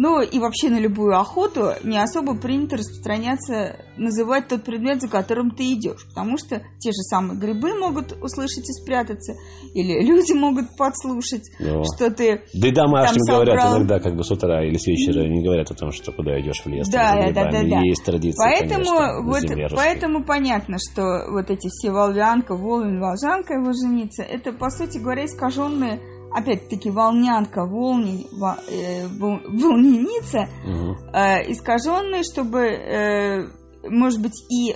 ну 0.01 0.19
и 0.19 0.39
вообще 0.39 0.69
на 0.69 0.79
любую 0.79 1.15
охоту 1.15 1.73
не 1.83 2.01
особо 2.01 2.35
принято 2.35 2.75
распространяться, 2.75 3.85
называть 3.97 4.47
тот 4.47 4.63
предмет, 4.63 4.99
за 4.99 5.07
которым 5.07 5.51
ты 5.51 5.73
идешь. 5.73 6.07
Потому 6.07 6.39
что 6.39 6.59
те 6.79 6.89
же 6.89 7.03
самые 7.03 7.39
грибы 7.39 7.77
могут 7.77 8.13
услышать 8.13 8.67
и 8.67 8.73
спрятаться, 8.81 9.33
или 9.75 10.03
люди 10.03 10.33
могут 10.33 10.75
подслушать, 10.75 11.51
Но. 11.59 11.83
что 11.83 12.09
ты 12.09 12.41
Да 12.51 12.67
и 12.67 12.71
домашним 12.71 13.21
собрал... 13.21 13.45
говорят 13.45 13.77
иногда, 13.77 13.99
как 13.99 14.15
бы 14.15 14.23
с 14.23 14.31
утра 14.31 14.65
или 14.65 14.75
с 14.75 14.87
вечера, 14.87 15.27
не 15.27 15.43
говорят 15.43 15.69
о 15.69 15.75
том, 15.75 15.91
что 15.91 16.11
куда 16.11 16.41
идешь 16.41 16.63
в 16.65 16.67
лес. 16.67 16.89
Да, 16.89 17.13
да, 17.13 17.31
да, 17.31 17.51
да, 17.51 17.61
да. 17.61 17.81
Есть 17.81 18.03
традиция, 18.03 18.43
Поэтому, 18.43 18.97
конечно, 18.97 19.21
вот, 19.21 19.71
поэтому 19.75 20.25
понятно, 20.25 20.77
что 20.79 21.29
вот 21.29 21.51
эти 21.51 21.67
все 21.69 21.91
волвянка, 21.91 22.55
волвин, 22.55 22.99
волжанка 22.99 23.53
его 23.53 23.71
жениться, 23.71 24.23
это, 24.23 24.51
по 24.51 24.71
сути 24.71 24.97
говоря, 24.97 25.25
искаженные 25.25 25.99
опять-таки 26.33 26.89
волнянка, 26.89 27.65
волни, 27.65 28.27
э, 28.69 29.07
волненица, 29.07 30.47
угу. 30.65 30.97
э, 31.13 31.51
искаженные, 31.51 32.23
чтобы, 32.23 32.59
э, 32.59 33.49
может 33.89 34.21
быть, 34.21 34.43
и 34.49 34.75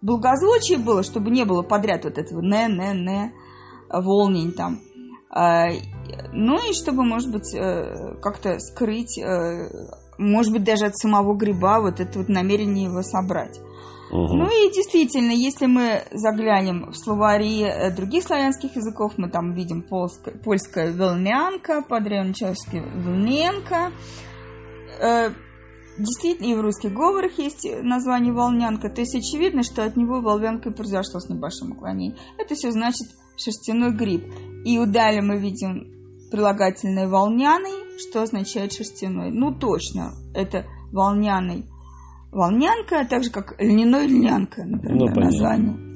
благозвучие 0.00 0.78
было, 0.78 1.02
чтобы 1.02 1.30
не 1.30 1.44
было 1.44 1.62
подряд 1.62 2.04
вот 2.04 2.18
этого 2.18 2.40
не, 2.40 2.66
не, 2.68 2.94
не, 2.94 3.32
волнень 3.90 4.52
там. 4.52 4.80
Э, 5.34 5.78
ну 6.32 6.56
и 6.56 6.72
чтобы, 6.72 7.04
может 7.04 7.30
быть, 7.30 7.54
э, 7.54 8.16
как-то 8.22 8.58
скрыть, 8.58 9.18
э, 9.18 9.68
может 10.18 10.52
быть, 10.52 10.64
даже 10.64 10.86
от 10.86 10.96
самого 10.96 11.34
гриба 11.34 11.80
вот 11.80 12.00
это 12.00 12.18
вот 12.18 12.28
намерение 12.28 12.84
его 12.84 13.02
собрать. 13.02 13.60
Угу. 14.10 14.36
Ну 14.36 14.46
и 14.46 14.72
действительно, 14.72 15.32
если 15.32 15.66
мы 15.66 16.02
заглянем 16.12 16.90
в 16.90 16.96
словари 16.96 17.62
э, 17.62 17.94
других 17.94 18.24
славянских 18.24 18.74
языков, 18.76 19.14
мы 19.18 19.30
там 19.30 19.52
видим 19.52 19.82
польская, 19.82 20.32
польская 20.32 20.92
волнянка, 20.92 21.82
по-древнечески 21.82 22.82
волненка. 23.04 23.92
Э, 25.00 25.30
действительно, 25.98 26.46
и 26.46 26.54
в 26.54 26.60
русских 26.60 26.92
говорах 26.94 27.38
есть 27.38 27.68
название 27.82 28.32
волнянка. 28.32 28.88
То 28.88 29.02
есть 29.02 29.14
очевидно, 29.14 29.62
что 29.62 29.84
от 29.84 29.96
него 29.96 30.20
волвянка 30.20 30.70
и 30.70 30.74
произошло 30.74 31.20
с 31.20 31.28
небольшим 31.28 31.72
уклонением. 31.72 32.16
Это 32.38 32.54
все 32.54 32.70
значит 32.70 33.08
шерстяной 33.36 33.92
гриб. 33.92 34.24
И 34.64 34.78
удали 34.78 35.20
мы 35.20 35.38
видим 35.38 36.30
прилагательное 36.30 37.08
волняный, 37.08 37.98
что 37.98 38.22
означает 38.22 38.72
шерстяной. 38.72 39.30
Ну 39.32 39.52
точно, 39.54 40.14
это 40.34 40.64
волняный 40.92 41.66
волнянка, 42.32 43.00
а 43.00 43.04
так 43.06 43.24
же 43.24 43.30
как 43.30 43.54
льняной 43.58 44.06
льнянка, 44.06 44.64
например, 44.64 45.14
ну, 45.14 45.20
название. 45.20 45.88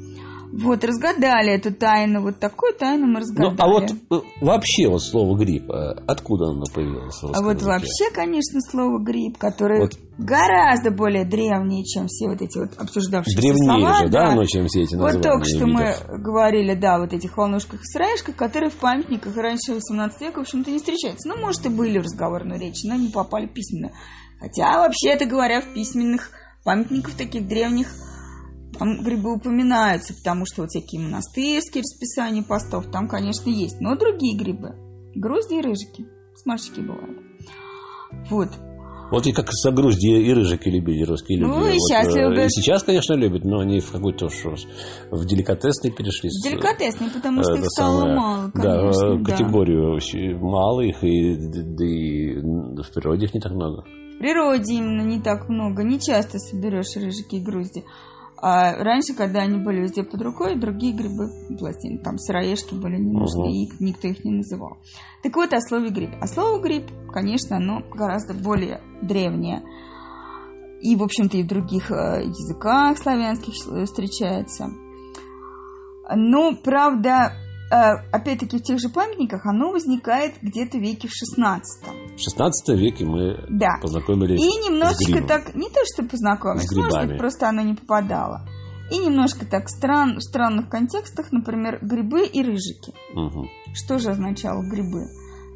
Вот, 0.52 0.84
разгадали 0.84 1.52
эту 1.52 1.72
тайну. 1.72 2.20
Вот 2.20 2.38
такую 2.38 2.74
тайну 2.74 3.06
мы 3.06 3.20
разгадали. 3.20 3.56
Ну, 3.56 3.56
а 3.58 3.68
вот 3.68 3.90
э, 3.90 4.26
вообще 4.42 4.86
вот 4.86 5.02
слово 5.02 5.34
гриб, 5.38 5.70
э, 5.70 5.94
откуда 6.06 6.50
оно 6.50 6.64
появилось? 6.72 7.18
А 7.22 7.42
вот 7.42 7.62
вообще, 7.62 8.10
конечно, 8.12 8.60
слово 8.60 8.98
гриб, 8.98 9.38
которое 9.38 9.80
вот. 9.80 9.92
гораздо 10.18 10.90
более 10.90 11.24
древнее, 11.24 11.84
чем 11.84 12.06
все 12.08 12.28
вот 12.28 12.42
эти 12.42 12.58
вот 12.58 12.72
обсуждавшиеся 12.76 13.40
Древнее 13.40 13.80
слова. 13.80 13.94
же, 13.94 14.08
да, 14.08 14.28
оно, 14.28 14.44
чем 14.44 14.66
все 14.66 14.82
эти 14.82 14.94
названия 14.94 15.16
Вот 15.16 15.22
только 15.22 15.44
что 15.46 15.64
видов. 15.64 15.72
мы 16.10 16.18
говорили, 16.18 16.74
да, 16.74 16.98
вот 16.98 17.14
этих 17.14 17.34
волнушках 17.38 17.80
и 17.80 17.84
сраешках, 17.86 18.36
которые 18.36 18.68
в 18.68 18.76
памятниках 18.76 19.34
раньше 19.34 19.72
18 19.72 20.20
века, 20.20 20.40
в 20.40 20.42
общем-то, 20.42 20.70
не 20.70 20.76
встречаются. 20.76 21.30
Ну, 21.30 21.38
может, 21.38 21.64
и 21.64 21.70
были 21.70 21.98
в 21.98 22.02
разговорной 22.02 22.58
речи, 22.58 22.86
но 22.86 22.94
не 22.94 23.08
попали 23.08 23.46
письменно. 23.46 23.92
Хотя, 24.42 24.80
вообще-то 24.80 25.24
говоря, 25.24 25.60
в 25.60 25.72
письменных 25.72 26.30
памятниках 26.64 27.14
таких 27.14 27.46
древних 27.46 27.86
там 28.76 29.00
грибы 29.04 29.36
упоминаются, 29.36 30.14
потому 30.14 30.46
что 30.46 30.62
вот 30.62 30.70
всякие 30.70 31.00
монастырские 31.00 31.82
расписания 31.82 32.42
постов 32.42 32.90
там, 32.90 33.06
конечно, 33.06 33.48
есть. 33.48 33.80
Но 33.80 33.94
другие 33.94 34.36
грибы. 34.36 34.74
Грузди 35.14 35.54
и 35.54 35.62
рыжики. 35.62 36.08
Сморщики 36.34 36.80
бывают. 36.80 37.20
Вот. 38.30 38.48
Вот 39.12 39.26
и 39.28 39.32
как 39.32 39.52
загрузди 39.52 40.08
и 40.08 40.32
рыжики 40.32 40.70
любили 40.70 41.04
русские 41.04 41.38
люди. 41.38 41.50
Ну, 41.50 41.66
и 41.66 41.74
вот, 41.74 41.78
сейчас 41.78 42.16
э, 42.16 42.20
любят. 42.20 42.46
И 42.46 42.48
сейчас, 42.48 42.82
конечно, 42.82 43.14
любят, 43.14 43.44
но 43.44 43.60
они 43.60 43.78
в 43.78 43.92
какой-то 43.92 44.26
в 44.26 45.24
деликатесный 45.24 45.92
перешли. 45.92 46.30
В 46.30 46.42
деликатесный, 46.42 47.10
потому 47.10 47.44
что 47.44 47.54
их 47.54 47.66
стало 47.66 48.00
самое, 48.00 48.16
мало, 48.16 48.50
конечно. 48.50 49.18
Да, 49.18 49.30
категорию 49.30 50.00
да. 50.00 50.38
мало 50.40 50.80
их, 50.80 51.04
и, 51.04 51.36
да 51.36 51.84
и 51.84 52.34
в 52.40 52.92
природе 52.92 53.26
их 53.26 53.34
не 53.34 53.40
так 53.40 53.52
много 53.52 53.84
природе 54.22 54.74
именно 54.74 55.02
не 55.02 55.20
так 55.20 55.48
много, 55.48 55.82
не 55.82 56.00
часто 56.00 56.38
соберешь 56.38 56.96
рыжики 56.96 57.36
и 57.36 57.44
грузди. 57.44 57.84
А 58.36 58.72
раньше, 58.74 59.14
когда 59.14 59.40
они 59.40 59.58
были 59.58 59.82
везде 59.82 60.04
под 60.04 60.22
рукой, 60.22 60.56
другие 60.56 60.92
грибы, 60.92 61.28
пластины, 61.58 61.98
там 61.98 62.18
сыроежки 62.18 62.74
были 62.74 62.96
не 62.96 63.12
нужны, 63.12 63.42
угу. 63.42 63.50
и 63.50 63.84
никто 63.84 64.08
их 64.08 64.24
не 64.24 64.32
называл. 64.32 64.78
Так 65.22 65.34
вот, 65.36 65.52
о 65.52 65.60
слове 65.60 65.90
гриб. 65.90 66.10
А 66.20 66.26
слово 66.26 66.60
гриб, 66.60 66.84
конечно, 67.12 67.56
оно 67.56 67.82
гораздо 67.94 68.34
более 68.34 68.80
древнее. 69.00 69.62
И, 70.80 70.96
в 70.96 71.02
общем-то, 71.02 71.36
и 71.36 71.42
в 71.44 71.46
других 71.46 71.90
э, 71.90 72.24
языках 72.24 72.98
славянских 72.98 73.54
встречается. 73.54 74.70
Но, 76.14 76.56
правда, 76.56 77.32
Э, 77.32 77.51
опять-таки 77.72 78.58
в 78.58 78.62
тех 78.62 78.78
же 78.78 78.90
памятниках 78.90 79.46
оно 79.46 79.70
возникает 79.70 80.34
где-то 80.42 80.76
в 80.76 80.80
веке 80.80 81.08
в 81.08 81.12
16 81.12 82.16
В 82.16 82.20
16 82.20 82.68
веке 82.78 83.06
мы 83.06 83.46
да. 83.48 83.78
познакомились 83.80 84.40
И 84.40 84.68
немножечко 84.68 85.26
так, 85.26 85.54
не 85.54 85.70
то 85.70 85.80
что 85.84 86.02
познакомились, 86.04 86.70
может 86.70 87.08
быть, 87.08 87.18
просто 87.18 87.48
оно 87.48 87.62
не 87.62 87.74
попадало. 87.74 88.46
И 88.90 88.98
немножко 88.98 89.46
так 89.46 89.70
стран, 89.70 90.18
в 90.18 90.22
странных 90.22 90.68
контекстах, 90.68 91.32
например, 91.32 91.78
грибы 91.80 92.26
и 92.26 92.42
рыжики. 92.42 92.92
Угу. 93.14 93.48
Что 93.72 93.98
же 93.98 94.10
означало 94.10 94.62
грибы? 94.62 95.06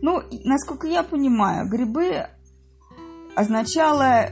Ну, 0.01 0.23
насколько 0.45 0.87
я 0.87 1.03
понимаю, 1.03 1.69
грибы 1.69 2.29
означало, 3.35 4.25
э, 4.25 4.31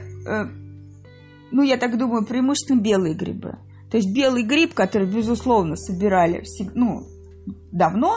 ну, 1.51 1.61
я 1.61 1.77
так 1.77 1.99
думаю, 1.99 2.25
преимущественно 2.25 2.81
белые 2.81 3.13
грибы. 3.13 3.59
То 3.91 3.97
есть 3.97 4.11
белый 4.11 4.41
гриб, 4.41 4.73
который, 4.73 5.07
безусловно, 5.07 5.75
собирали, 5.75 6.43
ну, 6.73 7.03
давно, 7.71 8.15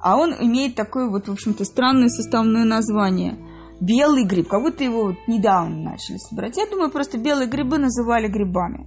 а 0.00 0.16
он 0.16 0.32
имеет 0.40 0.74
такое 0.74 1.08
вот, 1.08 1.28
в 1.28 1.32
общем-то, 1.32 1.64
странное 1.64 2.08
составное 2.08 2.64
название. 2.64 3.36
Белый 3.80 4.24
гриб, 4.24 4.48
как 4.48 4.62
будто 4.62 4.82
его 4.82 5.06
вот 5.06 5.16
недавно 5.26 5.90
начали 5.90 6.16
собирать. 6.16 6.56
Я 6.56 6.66
думаю, 6.66 6.90
просто 6.90 7.18
белые 7.18 7.48
грибы 7.48 7.78
называли 7.78 8.28
грибами. 8.28 8.86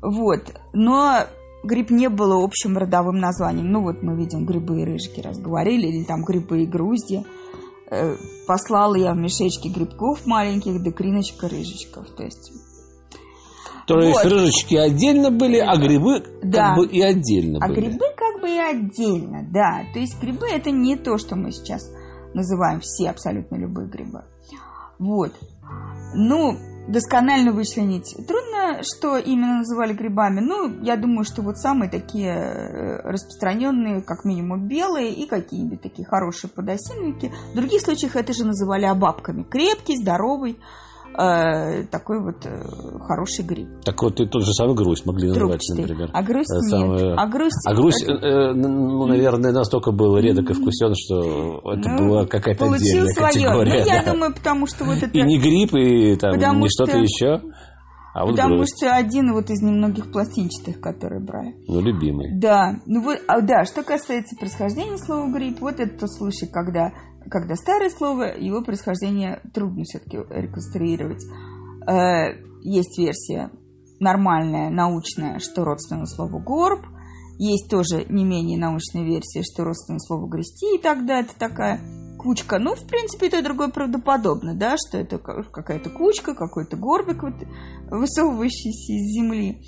Вот. 0.00 0.42
Но 0.72 1.26
гриб 1.64 1.90
не 1.90 2.08
было 2.08 2.42
общим 2.42 2.76
родовым 2.78 3.18
названием. 3.18 3.70
Ну 3.70 3.82
вот 3.82 4.02
мы 4.02 4.16
видим 4.16 4.46
грибы 4.46 4.82
и 4.82 4.84
рыжики, 4.84 5.20
разговорили, 5.20 5.88
или 5.88 6.04
там 6.04 6.22
грибы 6.24 6.62
и 6.62 6.66
грузди. 6.66 7.24
Э, 7.90 8.16
послала 8.46 8.94
я 8.96 9.12
в 9.12 9.16
мешечке 9.16 9.68
грибков 9.68 10.26
маленьких, 10.26 10.82
да 10.82 10.90
криночка 10.90 11.48
рыжичков. 11.48 12.08
То 12.16 12.24
есть 12.24 12.52
то 13.86 14.00
есть 14.00 14.24
вот. 14.24 14.32
рыжечки 14.32 14.74
отдельно 14.74 15.30
были, 15.30 15.58
а 15.58 15.76
грибы 15.76 16.24
да. 16.42 16.74
как 16.74 16.78
бы 16.78 16.86
и 16.86 17.00
отдельно 17.00 17.58
а 17.62 17.68
были. 17.68 17.78
А 17.78 17.82
грибы 17.82 18.04
как 18.46 18.48
бы 18.48 18.50
и 18.50 18.58
отдельно, 18.58 19.46
да. 19.50 19.84
То 19.92 19.98
есть 19.98 20.20
грибы 20.20 20.48
это 20.48 20.70
не 20.70 20.96
то, 20.96 21.18
что 21.18 21.36
мы 21.36 21.52
сейчас 21.52 21.90
называем 22.34 22.80
все 22.80 23.10
абсолютно 23.10 23.56
любые 23.56 23.88
грибы. 23.88 24.24
Вот. 24.98 25.32
Ну, 26.14 26.56
досконально 26.88 27.52
вычленить 27.52 28.14
трудно, 28.26 28.82
что 28.82 29.18
именно 29.18 29.58
называли 29.58 29.92
грибами. 29.92 30.40
Ну, 30.40 30.82
я 30.82 30.96
думаю, 30.96 31.24
что 31.24 31.42
вот 31.42 31.58
самые 31.58 31.90
такие 31.90 32.32
э, 32.32 33.00
распространенные, 33.02 34.02
как 34.02 34.24
минимум 34.24 34.68
белые 34.68 35.12
и 35.12 35.26
какие-нибудь 35.26 35.82
такие 35.82 36.06
хорошие 36.06 36.50
подосиновики. 36.50 37.32
В 37.52 37.56
других 37.56 37.82
случаях 37.82 38.16
это 38.16 38.32
же 38.32 38.44
называли 38.44 38.84
обабками. 38.84 39.42
Крепкий, 39.42 39.96
здоровый, 39.96 40.58
э, 41.14 41.84
такой 41.84 42.22
вот 42.22 42.44
э, 42.44 42.62
хороший 43.00 43.44
гриб. 43.44 43.68
Так 43.84 44.02
вот, 44.02 44.20
и 44.20 44.26
тот 44.26 44.44
же 44.44 44.52
самый 44.52 44.74
грусть 44.74 45.06
могли 45.06 45.28
называть, 45.28 45.62
например. 45.76 46.10
А 46.12 46.22
грусть 46.22 46.50
нет. 46.50 46.70
Самое... 46.70 47.14
А 47.14 47.26
грусть, 47.26 47.66
а 47.66 47.74
грусть 47.74 48.08
э, 48.08 48.52
ну, 48.54 49.06
наверное, 49.06 49.52
настолько 49.52 49.92
был 49.92 50.18
редок 50.18 50.50
и 50.50 50.54
вкусен, 50.54 50.94
что 50.94 51.60
это 51.72 51.88
ну, 51.90 52.08
была 52.08 52.26
какая-то 52.26 52.64
отдельная 52.72 53.12
свое. 53.12 53.32
категория. 53.32 53.80
Ну, 53.80 53.86
я 53.86 54.02
да. 54.02 54.12
думаю, 54.12 54.34
потому 54.34 54.66
что 54.66 54.84
вот 54.84 54.98
это... 54.98 55.10
И 55.10 55.22
не 55.22 55.38
гриб, 55.38 55.74
и 55.74 56.16
там 56.16 56.60
не 56.60 56.68
что-то 56.68 56.98
еще. 56.98 57.42
А 58.16 58.24
вот 58.24 58.30
Потому 58.30 58.56
грусть. 58.56 58.78
что 58.78 58.94
один 58.94 59.34
вот 59.34 59.50
из 59.50 59.60
немногих 59.60 60.10
пластинчатых, 60.10 60.80
которые 60.80 61.20
брали. 61.20 61.54
Ну, 61.68 61.82
любимый. 61.82 62.32
Да. 62.40 62.80
Ну 62.86 63.02
вот, 63.02 63.18
а, 63.28 63.42
да, 63.42 63.66
что 63.66 63.82
касается 63.82 64.36
происхождения 64.40 64.96
слова 64.96 65.30
гриб, 65.30 65.60
вот 65.60 65.80
это 65.80 65.98
тот 65.98 66.10
случай, 66.10 66.46
когда 66.46 66.92
когда 67.30 67.56
старое 67.56 67.90
слово, 67.90 68.36
его 68.36 68.62
происхождение 68.62 69.40
трудно 69.52 69.84
все-таки 69.84 70.16
реконструировать. 70.16 71.24
Э, 71.86 72.34
есть 72.62 72.98
версия 72.98 73.50
нормальная, 74.00 74.70
научная, 74.70 75.38
что 75.38 75.64
родственное 75.64 76.06
слову 76.06 76.38
горб. 76.38 76.84
Есть 77.38 77.68
тоже 77.70 78.06
не 78.08 78.24
менее 78.24 78.58
научная 78.58 79.04
версия, 79.04 79.42
что 79.42 79.64
родственное 79.64 80.00
слово 80.00 80.26
грести, 80.26 80.76
и 80.76 80.80
тогда 80.80 81.20
это 81.20 81.38
такая 81.38 81.80
кучка. 82.18 82.58
Ну, 82.58 82.74
в 82.74 82.86
принципе, 82.86 83.26
это 83.28 83.42
другое 83.42 83.68
правдоподобно, 83.68 84.54
да, 84.54 84.76
что 84.76 84.96
это 84.96 85.18
какая-то 85.18 85.90
кучка, 85.90 86.34
какой-то 86.34 86.76
горбик 86.76 87.22
вот, 87.22 87.34
высовывающийся 87.90 88.92
из 88.92 89.14
земли. 89.14 89.62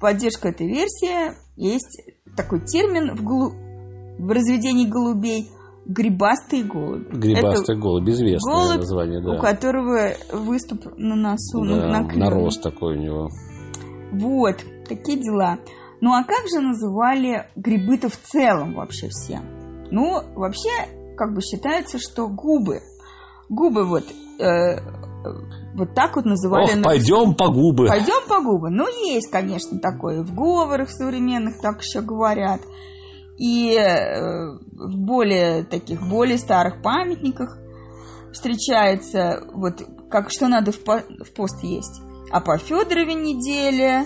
Поддержка 0.00 0.48
этой 0.48 0.68
версии. 0.68 1.34
Есть 1.56 2.00
такой 2.36 2.64
термин 2.64 3.16
в, 3.16 3.24
голу... 3.24 3.50
в 3.50 4.28
разведении 4.30 4.86
голубей– 4.86 5.50
Грибастый 5.90 6.62
голубь. 6.62 7.08
Грибастый 7.12 7.74
Это 7.74 7.82
голубь, 7.82 8.08
известное 8.08 8.54
голубь, 8.54 8.76
название, 8.76 9.20
да. 9.20 9.32
у 9.32 9.38
которого 9.40 10.12
выступ 10.32 10.96
на 10.96 11.16
носу, 11.16 11.64
да, 11.64 11.88
на 11.88 12.04
клюве. 12.04 12.24
нарост 12.24 12.62
такой 12.62 12.96
у 12.96 13.00
него. 13.00 13.28
Вот, 14.12 14.56
такие 14.88 15.18
дела. 15.18 15.58
Ну 16.00 16.12
а 16.12 16.22
как 16.22 16.46
же 16.48 16.60
называли 16.60 17.48
грибы-то 17.56 18.08
в 18.08 18.16
целом 18.16 18.74
вообще 18.74 19.08
все? 19.08 19.40
Ну, 19.90 20.22
вообще, 20.36 20.68
как 21.16 21.34
бы 21.34 21.40
считается, 21.42 21.98
что 21.98 22.28
губы. 22.28 22.82
Губы 23.48 23.84
вот 23.84 24.04
э, 24.38 24.78
вот 25.74 25.94
так 25.94 26.14
вот 26.14 26.24
называли. 26.24 26.78
Ох, 26.78 26.84
пойдем 26.84 27.34
по 27.34 27.48
губы. 27.48 27.88
Пойдем 27.88 28.28
по 28.28 28.40
губы. 28.40 28.70
Ну, 28.70 28.86
есть, 28.86 29.28
конечно, 29.30 29.80
такое. 29.80 30.22
В 30.22 30.34
говорах 30.34 30.88
современных 30.90 31.60
так 31.60 31.80
еще 31.82 32.00
говорят. 32.00 32.60
И 33.40 33.74
э, 33.74 34.58
в 34.70 34.98
более 34.98 35.64
таких, 35.64 36.06
более 36.06 36.36
старых 36.36 36.82
памятниках 36.82 37.56
встречается 38.32 39.42
вот 39.54 39.82
как 40.10 40.30
что 40.30 40.48
надо 40.48 40.72
в, 40.72 40.84
по, 40.84 40.98
в 40.98 41.32
пост 41.34 41.64
есть. 41.64 42.02
А 42.30 42.42
по 42.42 42.58
Федорове 42.58 43.14
неделе, 43.14 44.04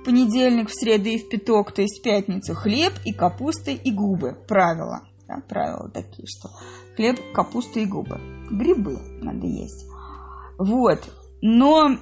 в 0.00 0.04
понедельник, 0.04 0.70
в 0.70 0.74
среду 0.74 1.10
и 1.10 1.18
в 1.18 1.28
пяток, 1.28 1.72
то 1.72 1.82
есть 1.82 2.00
в 2.00 2.02
пятницу, 2.02 2.54
хлеб 2.54 2.94
и 3.04 3.12
капуста 3.12 3.70
и 3.70 3.92
губы. 3.92 4.38
Правила. 4.48 5.02
Да, 5.28 5.42
правила 5.46 5.90
такие, 5.90 6.26
что 6.26 6.48
хлеб, 6.96 7.18
капуста 7.34 7.80
и 7.80 7.84
губы. 7.84 8.18
Грибы 8.50 8.98
надо 9.20 9.46
есть. 9.46 9.86
Вот. 10.58 11.00
Но 11.42 11.98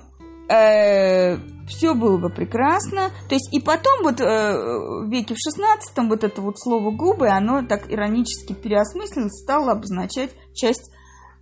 все 0.48 1.94
было 1.94 2.16
бы 2.16 2.30
прекрасно. 2.30 3.10
То 3.28 3.34
есть 3.34 3.52
и 3.52 3.60
потом 3.60 4.02
вот 4.02 4.20
э, 4.20 4.24
в 4.24 5.10
веке 5.10 5.34
в 5.34 5.38
16 5.38 6.08
вот 6.08 6.24
это 6.24 6.40
вот 6.40 6.58
слово 6.58 6.90
губы, 6.90 7.28
оно 7.28 7.62
так 7.66 7.90
иронически 7.92 8.54
переосмыслилось, 8.54 9.42
стало 9.42 9.72
обозначать 9.72 10.30
часть 10.54 10.90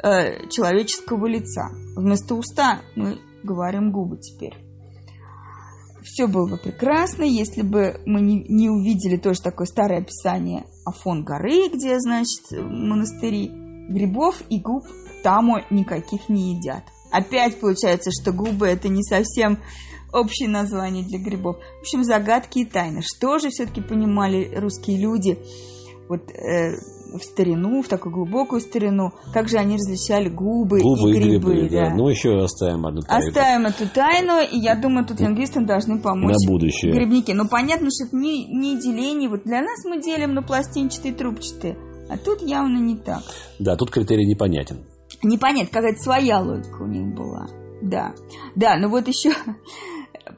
э, 0.03 0.49
человеческого 0.49 1.27
лица. 1.27 1.71
Вместо 1.97 2.35
уста 2.35 2.81
мы 2.97 3.19
говорим 3.43 3.93
губы 3.93 4.19
теперь. 4.19 4.57
Все 6.03 6.27
было 6.29 6.49
бы 6.49 6.57
прекрасно, 6.57 7.25
если 7.25 7.63
бы 7.63 8.01
мы 8.07 8.21
не, 8.21 8.45
не 8.49 8.71
увидели 8.71 9.17
тоже 9.17 9.43
такое 9.43 9.67
старое 9.67 10.01
описание 10.01 10.65
Афон 10.85 11.25
горы, 11.25 11.69
где, 11.69 11.99
значит, 11.99 12.51
монастыри. 12.53 13.51
Грибов 13.89 14.43
и 14.49 14.61
губ 14.61 14.85
тамо 15.23 15.63
никаких 15.71 16.29
не 16.29 16.55
едят. 16.55 16.83
Опять 17.17 17.59
получается, 17.61 18.11
что 18.11 18.33
губы 18.33 18.67
это 18.67 18.89
не 18.89 19.03
совсем 19.03 19.59
общее 20.13 20.49
название 20.49 21.03
для 21.03 21.19
грибов. 21.19 21.57
В 21.79 21.81
общем, 21.81 22.05
загадки 22.05 22.59
и 22.59 22.65
тайны. 22.67 23.01
Что 23.03 23.39
же 23.39 23.49
все-таки 23.49 23.81
понимали 23.81 24.55
русские 24.55 24.99
люди 24.99 25.39
вот 26.09 26.31
э, 26.31 26.77
в 27.19 27.23
старину, 27.23 27.83
в 27.83 27.89
такую 27.89 28.15
глубокую 28.15 28.61
старину, 28.61 29.13
как 29.33 29.49
же 29.49 29.57
они 29.57 29.77
различали 29.77 30.29
губы, 30.29 30.81
губы 30.81 31.11
и 31.11 31.15
грибы. 31.15 31.55
И 31.55 31.61
грибы 31.61 31.71
да. 31.71 31.89
да. 31.89 31.95
Ну, 31.95 32.09
еще 32.09 32.37
оставим 32.37 32.85
одну 32.85 33.01
тайну. 33.01 33.29
Оставим 33.29 33.67
эту 33.67 33.89
тайну, 33.89 34.41
и 34.41 34.59
я 34.59 34.77
думаю, 34.77 35.07
тут 35.07 35.21
лингвистам 35.21 35.65
должны 35.65 36.01
помочь 36.01 36.37
на 36.45 36.51
будущее. 36.53 36.93
грибники. 36.93 37.33
Но 37.33 37.49
понятно, 37.49 37.89
что 37.91 38.07
это 38.07 38.17
не, 38.17 38.47
не 38.47 38.79
деление. 38.79 39.31
Вот 39.31 39.45
для 39.45 39.63
нас 39.63 39.85
мы 39.85 40.03
делим 40.03 40.35
на 40.35 40.43
пластинчатые 40.43 41.15
трубчатые, 41.15 41.79
а 42.11 42.19
тут 42.19 42.43
явно 42.43 42.79
не 42.79 42.97
так. 42.97 43.23
Да, 43.59 43.75
тут 43.77 43.91
критерий 43.91 44.27
непонятен. 44.27 44.85
Непонятно, 45.23 45.71
какая-то 45.73 46.03
своя 46.03 46.41
логика 46.41 46.83
у 46.83 46.87
них 46.87 47.15
была. 47.15 47.47
Да. 47.83 48.13
Да, 48.55 48.77
ну 48.79 48.89
вот 48.89 49.09
еще 49.09 49.31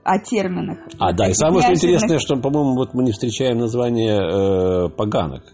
о 0.05 0.19
терминах. 0.19 0.79
А, 0.99 1.12
да, 1.12 1.29
и 1.29 1.35
самое 1.35 1.62
что 1.62 1.73
интересное, 1.73 2.19
что, 2.19 2.37
по-моему, 2.37 2.75
вот 2.75 2.95
мы 2.95 3.05
не 3.05 3.12
встречаем 3.12 3.59
название 3.59 4.19
э, 4.19 4.88
поганок. 4.91 5.45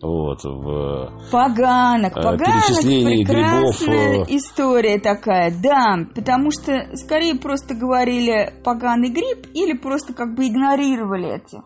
Вот, 0.00 0.42
в 0.42 1.12
поганок, 1.30 2.16
э, 2.16 2.22
поганок, 2.22 2.38
прекрасная 2.38 3.24
грибов. 3.24 3.82
Э. 3.86 4.24
история 4.34 4.98
такая, 4.98 5.54
да, 5.62 5.96
потому 6.12 6.50
что 6.50 6.96
скорее 6.96 7.36
просто 7.36 7.74
говорили 7.74 8.52
поганый 8.64 9.10
гриб 9.10 9.46
или 9.54 9.78
просто 9.78 10.12
как 10.12 10.34
бы 10.34 10.48
игнорировали 10.48 11.36
эти. 11.36 11.62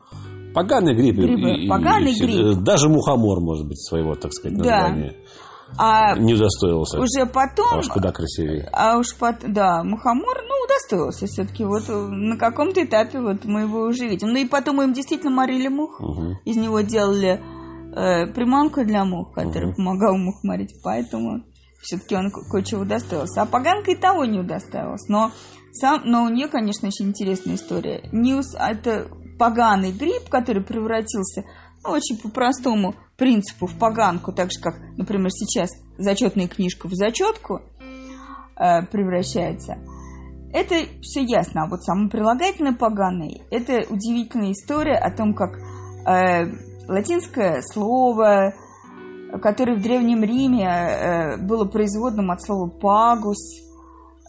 Поганый 0.52 0.94
гриб. 0.94 1.16
Грибы. 1.16 1.64
И, 1.64 1.68
Поганый 1.68 2.12
и, 2.12 2.20
гриб. 2.20 2.62
Даже 2.62 2.88
мухомор 2.90 3.40
может 3.40 3.66
быть 3.66 3.78
своего, 3.78 4.14
так 4.14 4.32
сказать, 4.32 4.58
названия. 4.58 5.10
Да. 5.10 5.16
А 5.78 6.16
не 6.16 6.34
удостоился. 6.34 6.98
Уже 6.98 7.26
потом... 7.26 7.66
А 7.72 7.78
уж 7.78 7.88
куда 7.88 8.12
красивее. 8.12 8.68
А 8.72 8.98
уж 8.98 9.14
потом, 9.16 9.52
да, 9.52 9.82
мухомор, 9.82 10.38
ну, 10.42 10.64
удостоился 10.64 11.26
все-таки. 11.26 11.64
Вот 11.64 11.88
на 11.88 12.36
каком-то 12.36 12.82
этапе 12.84 13.20
вот 13.20 13.44
мы 13.44 13.62
его 13.62 13.80
уже 13.80 14.06
видим. 14.06 14.28
Ну 14.28 14.38
и 14.38 14.46
потом 14.46 14.76
мы 14.76 14.84
им 14.84 14.92
действительно 14.92 15.32
морили 15.32 15.68
мух. 15.68 16.00
Угу. 16.00 16.38
Из 16.44 16.56
него 16.56 16.80
делали 16.80 17.40
э, 17.94 18.26
приманку 18.32 18.84
для 18.84 19.04
мух, 19.04 19.34
которая 19.34 19.70
угу. 19.70 19.76
помогала 19.76 20.16
мух 20.16 20.42
морить. 20.44 20.74
Поэтому 20.82 21.42
все-таки 21.80 22.16
он 22.16 22.30
кое-чего 22.30 22.82
удостоился. 22.82 23.42
А 23.42 23.46
поганка 23.46 23.90
и 23.90 23.96
того 23.96 24.24
не 24.24 24.38
удостоилась. 24.38 25.08
Но, 25.08 25.32
сам, 25.72 26.02
но 26.04 26.24
у 26.24 26.28
нее, 26.28 26.48
конечно, 26.48 26.88
очень 26.88 27.08
интересная 27.08 27.56
история. 27.56 28.08
Ньюс– 28.12 28.54
это 28.58 29.08
поганый 29.38 29.92
гриб, 29.92 30.28
который 30.28 30.62
превратился 30.64 31.44
очень 31.88 32.18
по-простому 32.18 32.94
принципу 33.16 33.66
в 33.66 33.78
поганку, 33.78 34.32
так 34.32 34.50
же, 34.52 34.60
как, 34.60 34.74
например, 34.96 35.30
сейчас 35.30 35.70
зачетная 35.98 36.48
книжка 36.48 36.88
в 36.88 36.94
зачетку 36.94 37.60
э, 38.56 38.82
превращается, 38.86 39.78
это 40.52 40.74
все 41.02 41.22
ясно. 41.22 41.64
А 41.64 41.68
вот 41.68 41.82
само 41.82 42.08
прилагательное 42.08 42.74
поганое– 42.74 43.40
это 43.50 43.84
удивительная 43.90 44.52
история 44.52 44.96
о 44.96 45.10
том, 45.10 45.34
как 45.34 45.58
э, 46.06 46.52
латинское 46.88 47.62
слово, 47.62 48.54
которое 49.42 49.76
в 49.76 49.82
Древнем 49.82 50.22
Риме 50.22 50.66
э, 50.66 51.36
было 51.38 51.64
производным 51.64 52.30
от 52.30 52.42
слова 52.42 52.68
«пагус», 52.68 53.38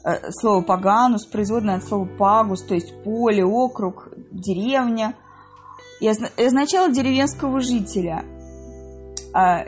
э, 0.05 0.31
слово 0.31 0.61
«паганус», 0.63 1.25
производное 1.25 1.77
от 1.77 1.83
слова 1.83 2.05
«пагус», 2.05 2.63
то 2.63 2.73
есть 2.73 3.03
поле, 3.03 3.45
округ, 3.45 4.09
деревня, 4.31 5.15
и 5.99 6.07
означало 6.07 6.91
деревенского 6.91 7.61
жителя– 7.61 8.23
а, 9.33 9.65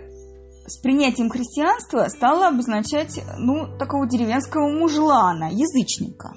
с 0.66 0.78
принятием 0.82 1.30
христианства 1.30 2.08
стало 2.10 2.48
обозначать, 2.48 3.22
ну, 3.38 3.68
такого 3.78 4.08
деревенского 4.08 4.68
мужлана, 4.68 5.50
язычника. 5.52 6.34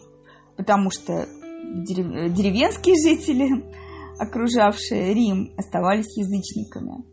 Потому 0.57 0.91
что 0.91 1.27
деревенские 1.63 2.95
жители, 2.97 3.65
окружавшие 4.19 5.15
Рим, 5.15 5.55
оставались 5.57 6.17
язычниками. 6.17 7.05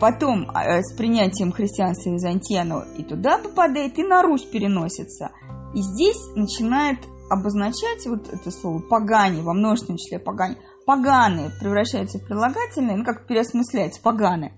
Потом 0.00 0.50
а, 0.50 0.82
с 0.82 0.96
принятием 0.96 1.52
христианства 1.52 2.10
Византияну 2.10 2.82
и 2.96 3.04
туда 3.04 3.38
попадает, 3.38 3.98
и 3.98 4.02
на 4.02 4.22
Русь 4.22 4.44
переносится. 4.44 5.30
И 5.74 5.80
здесь 5.80 6.18
начинает 6.34 6.98
обозначать 7.28 8.04
вот 8.06 8.28
это 8.32 8.50
слово 8.50 8.80
«погане», 8.80 9.42
во 9.42 9.54
множественном 9.54 9.98
числе 9.98 10.18
«погане». 10.18 10.56
«Поганые» 10.90 11.50
превращаются 11.60 12.18
в 12.18 12.24
прилагательные, 12.24 12.96
ну, 12.96 13.04
как 13.04 13.28
переосмысляется 13.28 14.02
«поганы» 14.02 14.54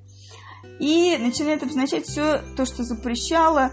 и 0.79 1.18
начинает 1.18 1.62
обозначать 1.62 2.07
все 2.07 2.40
то, 2.57 2.64
что 2.64 2.85
запрещало 2.85 3.71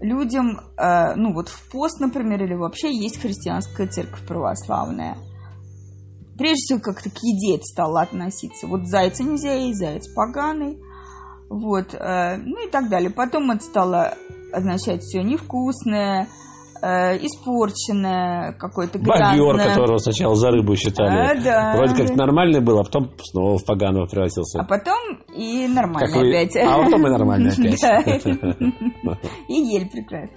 людям, 0.00 0.58
э, 0.78 1.14
ну 1.16 1.34
вот 1.34 1.50
в 1.50 1.70
пост, 1.70 2.00
например, 2.00 2.42
или 2.42 2.54
вообще 2.54 2.90
есть 2.90 3.20
христианская 3.20 3.88
церковь 3.88 4.26
православная. 4.26 5.18
Прежде 6.38 6.56
всего, 6.56 6.80
как-то 6.80 7.10
к 7.10 7.18
еде 7.22 7.56
это 7.56 7.64
стало 7.64 8.00
относиться. 8.00 8.68
Вот 8.68 8.86
зайца 8.86 9.22
нельзя 9.22 9.52
есть, 9.52 9.78
заяц 9.78 10.08
поганый. 10.14 10.80
Вот, 11.50 11.92
э, 11.92 12.36
ну 12.38 12.66
и 12.66 12.70
так 12.70 12.88
далее. 12.88 13.10
Потом 13.10 13.50
это 13.50 13.62
стало 13.62 14.14
означать 14.50 15.02
все 15.02 15.22
невкусное, 15.22 16.26
испорченное, 16.86 18.52
какое-то 18.52 18.98
грязное. 18.98 19.38
Бобер, 19.38 19.68
которого 19.68 19.98
сначала 19.98 20.34
за 20.34 20.50
рыбу 20.50 20.76
считали. 20.76 21.38
А, 21.38 21.42
да. 21.42 21.74
Вроде 21.76 21.94
как 21.94 22.16
нормальный 22.16 22.60
был, 22.60 22.78
а 22.78 22.84
потом 22.84 23.12
снова 23.22 23.58
в 23.58 23.64
поганого 23.64 24.06
превратился. 24.06 24.60
А 24.60 24.64
потом 24.64 24.98
и 25.34 25.66
нормальный 25.68 26.12
как 26.12 26.22
опять. 26.22 26.56
А 26.56 26.84
потом 26.84 27.06
и 27.06 27.10
нормальный 27.10 27.50
опять. 27.52 28.26
И 29.48 29.54
ель 29.54 29.88
прекрасно 29.90 30.36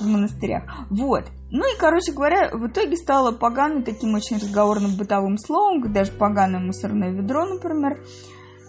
в 0.00 0.06
монастырях. 0.06 0.64
Вот. 0.90 1.24
Ну 1.50 1.60
и, 1.60 1.78
короче 1.78 2.12
говоря, 2.12 2.50
в 2.52 2.66
итоге 2.66 2.96
стало 2.96 3.32
поганой 3.32 3.82
таким 3.82 4.14
очень 4.14 4.36
разговорным 4.36 4.96
бытовым 4.96 5.38
словом, 5.38 5.92
даже 5.92 6.12
поганое 6.12 6.60
мусорное 6.60 7.12
ведро, 7.12 7.44
например. 7.44 8.02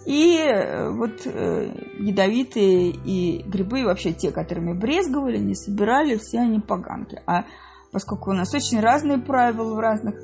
И 0.06 0.38
э, 0.38 0.88
вот 0.90 1.26
э, 1.26 1.68
ядовитые 1.98 2.90
и 2.90 3.42
грибы, 3.42 3.80
и 3.80 3.84
вообще 3.84 4.12
те, 4.12 4.30
которыми 4.30 4.72
брезговали, 4.72 5.38
не 5.38 5.56
собирали, 5.56 6.16
все 6.16 6.38
они 6.38 6.60
поганки. 6.60 7.20
А 7.26 7.44
поскольку 7.90 8.30
у 8.30 8.34
нас 8.34 8.54
очень 8.54 8.78
разные 8.78 9.18
правила 9.18 9.74
в 9.74 9.80
разных 9.80 10.14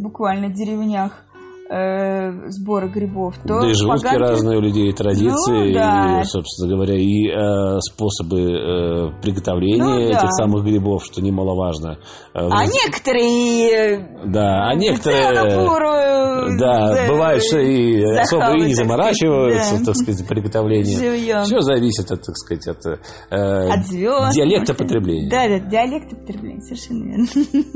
буквально 0.00 0.48
деревнях, 0.48 1.24
э, 1.72 2.50
сбора 2.50 2.88
грибов, 2.88 3.34
то 3.38 3.60
да 3.60 3.70
и 3.70 3.72
живут 3.72 4.02
поганки... 4.02 4.18
разные 4.18 4.58
у 4.58 4.60
людей 4.60 4.92
традиции, 4.92 5.68
ну, 5.68 5.74
да. 5.74 6.20
и, 6.20 6.24
собственно 6.24 6.74
говоря, 6.74 6.94
и 6.94 7.28
э, 7.28 7.80
способы 7.80 8.40
э, 8.40 9.22
приготовления 9.22 9.82
ну, 9.82 10.12
да. 10.12 10.18
этих 10.18 10.32
самых 10.32 10.64
грибов, 10.64 11.04
что 11.04 11.22
немаловажно. 11.22 11.98
Э, 12.34 12.48
а 12.50 12.66
некоторые... 12.66 14.22
Да, 14.26 14.68
а 14.68 14.74
некоторые... 14.74 15.66
Пору, 15.66 16.58
да, 16.58 16.94
за... 16.94 17.12
бывает, 17.12 17.42
что 17.42 17.58
и 17.58 18.02
особо 18.02 18.56
и 18.58 18.66
не 18.66 18.74
заморачиваются, 18.74 19.78
да. 19.78 19.84
так 19.86 19.96
сказать, 19.96 20.28
приготовлением. 20.28 20.98
Живьем. 20.98 21.44
Все 21.44 21.60
зависит, 21.60 22.10
от, 22.10 22.22
так 22.22 22.36
сказать, 22.36 22.66
от, 22.66 22.86
э, 23.30 23.70
от 23.70 23.86
звезд, 23.86 24.34
диалекта 24.34 24.74
потребления. 24.74 25.30
Да, 25.30 25.48
да, 25.48 25.58
диалекта 25.58 26.16
потребления, 26.16 26.60
совершенно 26.60 27.04
верно. 27.04 27.26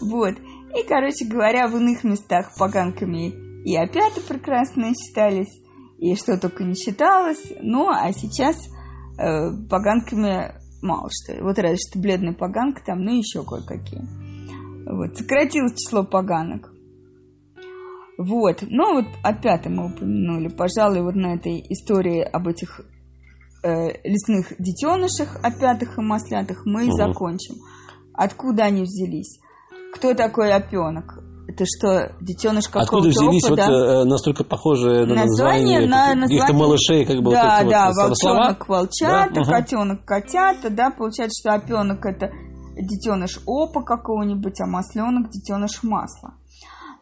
Вот. 0.00 0.32
И, 0.74 0.86
короче 0.86 1.26
говоря, 1.26 1.66
в 1.68 1.76
иных 1.76 2.04
местах 2.04 2.52
поганками 2.58 3.32
и 3.64 3.76
опята 3.76 4.20
прекрасно 4.26 4.92
считались, 4.94 5.60
и 5.98 6.14
что 6.14 6.38
только 6.38 6.64
не 6.64 6.74
считалось. 6.74 7.52
Ну, 7.60 7.88
а 7.88 8.12
сейчас 8.12 8.56
э, 9.18 9.50
поганками 9.68 10.54
мало 10.82 11.08
что. 11.10 11.42
Вот 11.42 11.58
разве 11.58 11.76
что 11.76 11.98
бледная 11.98 12.32
поганка 12.32 12.82
там, 12.84 13.02
ну, 13.02 13.16
еще 13.16 13.44
кое-какие. 13.44 14.02
Вот, 14.86 15.16
сократилось 15.16 15.74
число 15.74 16.04
поганок. 16.04 16.72
Вот, 18.16 18.62
ну 18.68 18.96
вот 18.96 19.06
опять 19.22 19.66
мы 19.66 19.86
упомянули, 19.86 20.48
пожалуй, 20.48 21.02
вот 21.02 21.14
на 21.14 21.36
этой 21.36 21.58
истории 21.70 22.20
об 22.20 22.48
этих 22.48 22.82
э, 23.62 23.92
лесных 24.04 24.52
детенышах, 24.58 25.36
опятых 25.42 25.96
и 25.96 26.02
маслятых 26.02 26.66
мы 26.66 26.84
угу. 26.84 26.92
закончим. 26.92 27.54
Откуда 28.12 28.64
они 28.64 28.82
взялись? 28.82 29.40
Кто 29.94 30.14
такой 30.14 30.52
опенок? 30.52 31.18
Это 31.48 31.64
что, 31.66 32.12
детеныш 32.20 32.68
какого-то 32.68 32.96
Откуда 32.96 33.08
взялись 33.08 33.44
опыта? 33.44 33.66
вот 33.66 33.70
э, 33.70 34.04
настолько 34.04 34.44
похожие 34.44 35.04
на 35.04 35.14
название, 35.14 35.80
на 35.88 36.14
название 36.14 36.56
малышей, 36.56 37.04
как 37.04 37.16
бы 37.22 37.32
да, 37.32 37.62
вот 37.62 37.70
да, 37.70 37.86
вот 37.88 37.96
волчонок, 37.96 38.68
волчата, 38.68 39.34
да? 39.34 39.42
котенок, 39.42 40.04
котята, 40.04 40.70
да, 40.70 40.90
получается, 40.90 41.40
что 41.42 41.56
опенок 41.56 42.06
это 42.06 42.30
детеныш 42.76 43.40
опа 43.46 43.82
какого-нибудь, 43.82 44.60
а 44.60 44.66
масленок 44.66 45.30
детеныш 45.30 45.82
масла. 45.82 46.34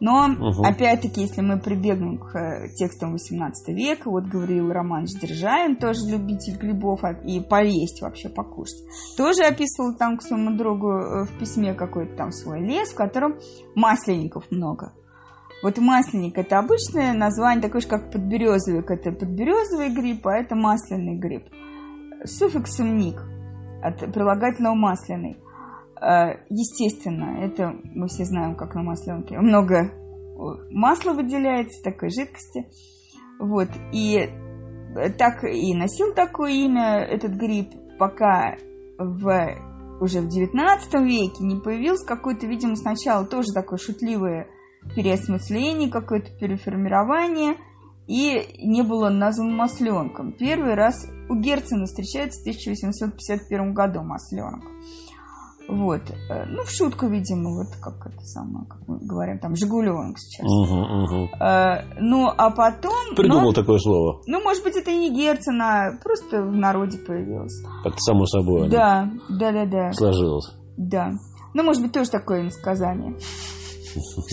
Но, 0.01 0.29
угу. 0.29 0.63
опять-таки, 0.63 1.23
если 1.23 1.41
мы 1.41 1.59
прибегнем 1.59 2.19
к 2.19 2.37
э, 2.37 2.69
текстам 2.77 3.17
XVIII 3.17 3.75
века, 3.75 4.11
вот 4.11 4.25
говорил 4.25 4.71
Роман 4.71 5.07
Державин, 5.07 5.77
тоже 5.77 6.01
любитель 6.09 6.57
грибов, 6.57 7.03
а, 7.03 7.13
и 7.13 7.41
поесть 7.41 8.01
вообще, 8.01 8.29
покушать, 8.29 8.79
тоже 9.17 9.43
описывал 9.43 9.97
там 9.97 10.17
к 10.17 10.23
своему 10.23 10.57
другу 10.57 10.93
э, 10.93 11.25
в 11.25 11.39
письме 11.39 11.75
какой-то 11.75 12.15
там 12.15 12.31
свой 12.31 12.61
лес, 12.61 12.93
в 12.93 12.97
котором 12.97 13.39
масленников 13.75 14.45
много. 14.53 14.93
Вот 15.65 15.79
масленник– 15.79 16.35
это 16.39 16.61
обычное 16.61 17.13
название, 17.13 17.63
такое 17.63 17.81
же, 17.81 17.89
как 17.89 18.13
подберезовик– 18.13 18.91
это 18.93 19.11
подберезовый 19.11 19.93
гриб, 19.93 20.25
а 20.29 20.37
это 20.37 20.55
масляный 20.55 21.19
гриб. 21.19 21.49
Суффиксом 22.25 22.97
«ник» 22.97 23.21
от 23.83 23.99
прилагательного 24.13 24.75
«масляный». 24.75 25.39
Э, 26.01 26.45
естественно, 26.49 27.39
это 27.45 27.75
мы 27.95 28.09
все 28.09 28.25
знаем, 28.25 28.55
как 28.55 28.75
на 28.75 28.83
масленке. 28.83 29.39
Много 29.39 29.93
масла 30.71 31.13
выделяется, 31.13 31.83
такой 31.83 32.11
жидкости. 32.11 32.67
Вот. 33.39 33.69
И 33.93 34.31
так 35.19 35.45
и 35.45 35.75
носил 35.75 36.15
такое 36.15 36.53
имя 36.53 37.01
этот 37.01 37.33
гриб, 37.33 37.71
пока 37.99 38.57
в, 38.99 39.55
уже 40.01 40.21
в 40.21 40.29
19 40.29 40.95
веке 40.95 41.45
не 41.45 41.61
появился 41.61 42.07
какой-то, 42.07 42.47
видимо, 42.47 42.77
сначала 42.77 43.27
тоже 43.27 43.53
такое 43.53 43.79
шутливое 43.79 44.49
переосмысление, 44.95 45.91
какое-то 45.91 46.31
переформирование, 46.39 47.57
и 48.07 48.57
не 48.65 48.83
было 48.83 49.11
назван 49.11 49.55
масленком. 49.55 50.33
Первый 50.33 50.75
раз 50.75 51.07
у 51.29 51.37
Герцена 51.37 51.85
встречается 51.85 52.41
в 52.41 52.43
1851 52.43 53.75
году 53.75 54.03
масленок. 54.03 54.65
Вот. 55.69 56.01
Э, 56.31 56.47
ну, 56.47 56.63
в 56.65 56.71
шутку, 56.71 57.09
видимо, 57.09 57.51
вот 57.51 57.77
как 57.81 58.07
это 58.07 58.25
самое, 58.25 58.67
как 58.67 58.81
мы 58.89 58.99
говорим, 59.01 59.39
там, 59.39 59.55
Жигуленок 59.55 60.19
сейчас. 60.19 60.47
Угу, 60.47 60.75
угу. 60.75 61.29
ну, 62.01 62.27
а 62.27 62.51
потом... 62.51 63.15
Придумал 63.15 63.49
но, 63.49 63.53
такое 63.53 63.79
слово. 63.79 64.23
Ну, 64.27 64.43
может 64.43 64.63
быть, 64.65 64.77
это 64.77 64.91
и 64.91 64.97
не 64.97 65.15
Герцен, 65.15 65.61
а 65.61 65.99
просто 66.03 66.43
в 66.43 66.57
народе 66.57 66.97
появилось. 66.99 67.63
Как 67.85 67.95
само 67.99 68.25
собой. 68.25 68.71
Да, 68.71 69.11
да, 69.29 69.53
да, 69.53 69.67
да. 69.67 69.93
Сложилось. 69.93 70.55
Да. 70.79 71.13
Ну, 71.53 71.63
может 71.63 71.83
быть, 71.83 71.93
тоже 71.93 72.11
такое 72.11 72.43
иносказание. 72.43 73.15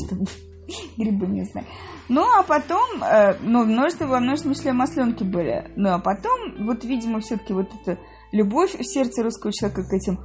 Чтобы 0.06 0.26
грибы 0.98 1.28
не 1.28 1.44
знаю. 1.44 1.68
Ну, 2.08 2.22
а 2.22 2.44
потом, 2.44 3.04
э, 3.04 3.38
ну, 3.42 3.66
множество, 3.66 4.06
во 4.06 4.20
множественном 4.20 4.56
числе 4.56 4.74
масленки 4.74 5.24
были. 5.24 5.72
Ну, 5.76 5.90
а 5.90 6.00
потом, 6.00 6.66
вот, 6.66 6.84
видимо, 6.84 7.20
все-таки 7.20 7.54
вот 7.54 7.68
эта 7.82 8.00
любовь 8.32 8.76
в 8.76 8.84
сердце 8.84 9.24
русского 9.24 9.52
человека 9.52 9.84
к 9.84 9.94
этим 9.94 10.20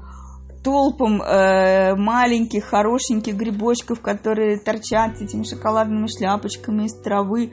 толпам 0.63 1.23
э, 1.23 1.95
маленьких, 1.97 2.65
хорошеньких 2.65 3.35
грибочков, 3.37 4.01
которые 4.01 4.59
торчат 4.59 5.19
с 5.19 5.23
этими 5.23 5.43
шоколадными 5.43 6.07
шляпочками 6.07 6.85
из 6.85 6.95
травы. 7.01 7.53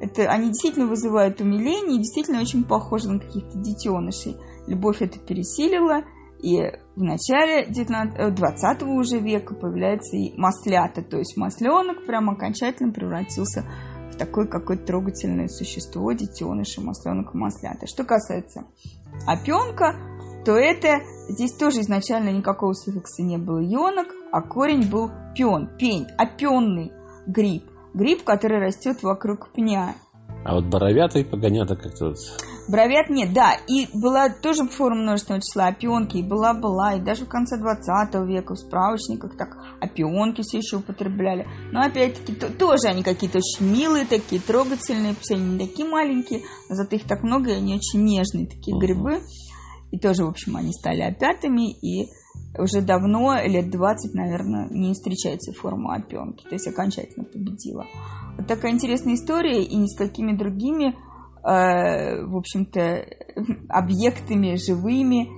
Это, 0.00 0.30
они 0.30 0.48
действительно 0.48 0.86
вызывают 0.86 1.40
умиление 1.40 1.96
и 1.96 2.02
действительно 2.02 2.40
очень 2.40 2.64
похожи 2.64 3.08
на 3.08 3.18
каких-то 3.18 3.58
детенышей. 3.58 4.36
Любовь 4.66 5.02
это 5.02 5.18
пересилила, 5.18 6.04
и 6.40 6.58
в 6.94 7.02
начале 7.02 7.66
19, 7.66 8.34
20 8.34 8.82
э, 8.82 8.84
уже 8.84 9.18
века 9.18 9.54
появляется 9.54 10.16
и 10.16 10.32
маслята, 10.36 11.02
то 11.02 11.18
есть 11.18 11.36
масленок 11.36 12.06
прям 12.06 12.30
окончательно 12.30 12.92
превратился 12.92 13.64
в 14.12 14.16
такое 14.16 14.46
какое-то 14.46 14.86
трогательное 14.86 15.48
существо, 15.48 16.12
детеныша, 16.12 16.80
масленок 16.80 17.34
и 17.34 17.38
маслята. 17.38 17.86
Что 17.86 18.04
касается 18.04 18.66
опенка, 19.26 19.96
то 20.44 20.52
это 20.56 21.00
здесь 21.28 21.52
тоже 21.52 21.80
изначально 21.80 22.30
никакого 22.30 22.72
суффикса 22.72 23.22
не 23.22 23.36
было 23.38 23.62
ионок, 23.62 24.08
а 24.32 24.42
корень 24.42 24.88
был 24.88 25.10
пен, 25.34 25.68
пень, 25.78 26.06
опенный 26.16 26.92
гриб. 27.26 27.64
Гриб, 27.94 28.22
который 28.22 28.60
растет 28.60 29.02
вокруг 29.02 29.50
пня. 29.52 29.94
А 30.44 30.54
вот 30.54 30.66
боровятый 30.66 31.24
погонята 31.24 31.76
как-то... 31.76 32.14
Боровят 32.68 33.08
нет, 33.08 33.32
да. 33.32 33.54
И 33.66 33.88
была 33.94 34.28
тоже 34.28 34.66
форма 34.68 35.02
множественного 35.02 35.42
числа 35.42 35.66
опионки, 35.68 36.18
и 36.18 36.22
была-была, 36.22 36.94
и 36.94 37.00
даже 37.00 37.24
в 37.24 37.28
конце 37.28 37.56
20 37.56 38.14
века 38.26 38.54
в 38.54 38.58
справочниках 38.58 39.36
так 39.36 39.56
опионки 39.80 40.42
все 40.42 40.58
еще 40.58 40.76
употребляли. 40.76 41.46
Но 41.72 41.80
опять-таки 41.80 42.34
то, 42.34 42.50
тоже 42.52 42.88
они 42.88 43.02
какие-то 43.02 43.38
очень 43.38 43.72
милые 43.72 44.06
такие, 44.06 44.40
трогательные, 44.40 45.14
все 45.20 45.34
они 45.34 45.56
не 45.56 45.66
такие 45.66 45.88
маленькие, 45.88 46.42
но 46.68 46.74
зато 46.74 46.96
их 46.96 47.04
так 47.04 47.22
много, 47.22 47.50
и 47.50 47.54
они 47.54 47.74
очень 47.74 48.04
нежные 48.04 48.46
такие 48.46 48.76
uh-huh. 48.76 48.80
грибы. 48.80 49.20
И 49.90 49.98
тоже, 49.98 50.24
в 50.24 50.28
общем, 50.28 50.56
они 50.56 50.72
стали 50.72 51.02
опятыми, 51.02 51.72
и 51.72 52.08
уже 52.58 52.82
давно, 52.82 53.36
лет 53.44 53.70
20, 53.70 54.14
наверное, 54.14 54.68
не 54.70 54.92
встречается 54.92 55.52
форма 55.52 55.96
опенки, 55.96 56.44
то 56.44 56.54
есть 56.54 56.66
окончательно 56.66 57.24
победила. 57.24 57.86
Вот 58.36 58.46
такая 58.46 58.72
интересная 58.72 59.14
история, 59.14 59.62
и 59.62 59.76
ни 59.76 59.86
с 59.86 59.96
какими 59.96 60.36
другими, 60.36 60.94
э, 61.44 62.24
в 62.24 62.36
общем-то, 62.36 63.06
объектами 63.68 64.56
живыми 64.56 65.28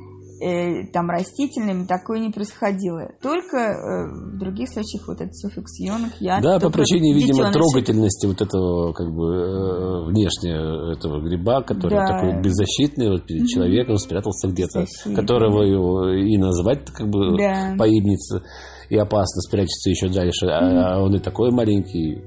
э, 0.41 0.87
там 0.93 1.11
растительными 1.11 1.87
такое 1.87 2.21
не 2.21 2.31
происходило. 2.31 3.11
Только 3.23 3.57
э, 3.59 4.35
в 4.35 4.39
других 4.39 4.69
случаях 4.69 5.09
вот 5.09 5.21
этот 5.21 5.37
суффикс 5.37 5.79
йонг 5.81 6.13
я 6.21 6.41
Да, 6.41 6.59
по 6.59 6.71
причине, 6.71 7.15
видимо, 7.15 7.51
трогательности 7.53 8.27
вот 8.27 8.41
этого 8.41 8.93
как 8.93 9.13
бы 9.13 9.35
э, 9.35 10.05
внешне 10.07 10.53
этого 10.53 11.21
гриба, 11.21 11.63
который 11.63 11.99
да. 11.99 12.07
такой 12.07 12.43
беззащитный 12.43 13.11
вот 13.11 13.27
перед 13.27 13.47
человеком 13.47 13.97
спрятался 13.97 14.49
где-то, 14.49 14.87
которого 15.15 15.63
его 15.63 16.09
и 16.13 16.37
назвать 16.37 16.87
как 16.87 17.09
бы 17.09 17.37
да. 17.37 17.75
поимница 17.79 18.43
и 18.89 18.97
опасно 18.97 19.41
спрячется 19.41 19.91
еще 19.91 20.09
дальше, 20.09 20.47
а, 20.47 20.97
а 20.97 21.03
он 21.03 21.15
и 21.15 21.19
такой 21.19 21.51
маленький. 21.51 22.23